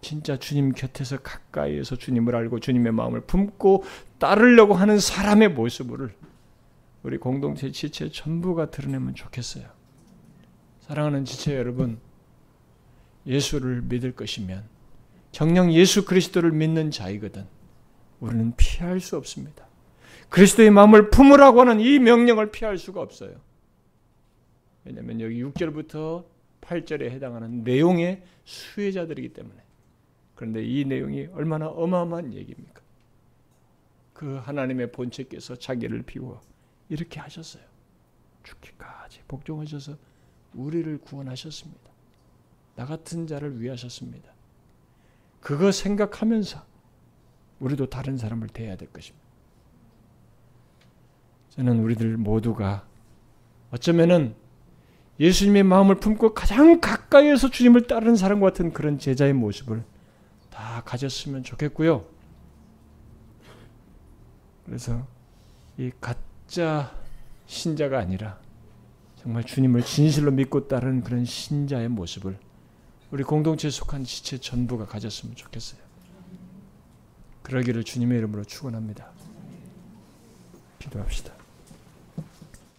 [0.02, 3.84] 진짜 주님 곁에서 가까이에서 주님을 알고 주님의 마음을 품고
[4.18, 6.16] 따르려고 하는 사람의 모습을
[7.04, 9.66] 우리 공동체 지체 전부가 드러내면 좋겠어요.
[10.82, 12.00] 사랑하는 지체 여러분,
[13.26, 14.64] 예수를 믿을 것이면
[15.32, 17.46] 정령 예수 그리스도를 믿는 자이거든
[18.20, 19.66] 우리는 피할 수 없습니다.
[20.30, 23.40] 그리스도의 마음을 품으라고 하는 이 명령을 피할 수가 없어요.
[24.86, 26.26] 왜냐하면 여기 6절부터
[26.62, 29.62] 8절에 해당하는 내용의 수혜자들이기 때문에.
[30.36, 32.82] 그런데 이 내용이 얼마나 어마어마한 얘기입니까?
[34.14, 36.42] 그 하나님의 본체께서 자기를 비워
[36.92, 37.64] 이렇게 하셨어요.
[38.44, 39.96] 죽기까지 복종하셔서
[40.54, 41.90] 우리를 구원하셨습니다.
[42.76, 44.30] 나 같은 자를 위하셨습니다.
[45.40, 46.66] 그거 생각하면서
[47.62, 49.26] 우리도 다른 사람을 대해야 될 것입니다.
[51.52, 52.86] 저는 우리들 모두가
[53.72, 54.36] 어쩌면은
[55.18, 59.86] 예수님의 마음을 품고 가장 가까이에서 주님을 따르는 사람과 같은 그런 제자의 모습을
[60.50, 62.06] 다 가졌으면 좋겠고요.
[64.66, 65.08] 그래서
[65.78, 65.90] 이
[66.52, 66.94] 가짜
[67.48, 68.38] 신자가 아니라
[69.22, 72.38] 정말 주님을 진실로 믿고 따르는 그런 신자의 모습을
[73.10, 75.80] 우리 공동체에 속한 지체 전부가 가졌으면 좋겠어요.
[77.44, 79.10] 그러기를 주님의 이름으로 축원합니다.
[80.80, 81.41] 기도합시다.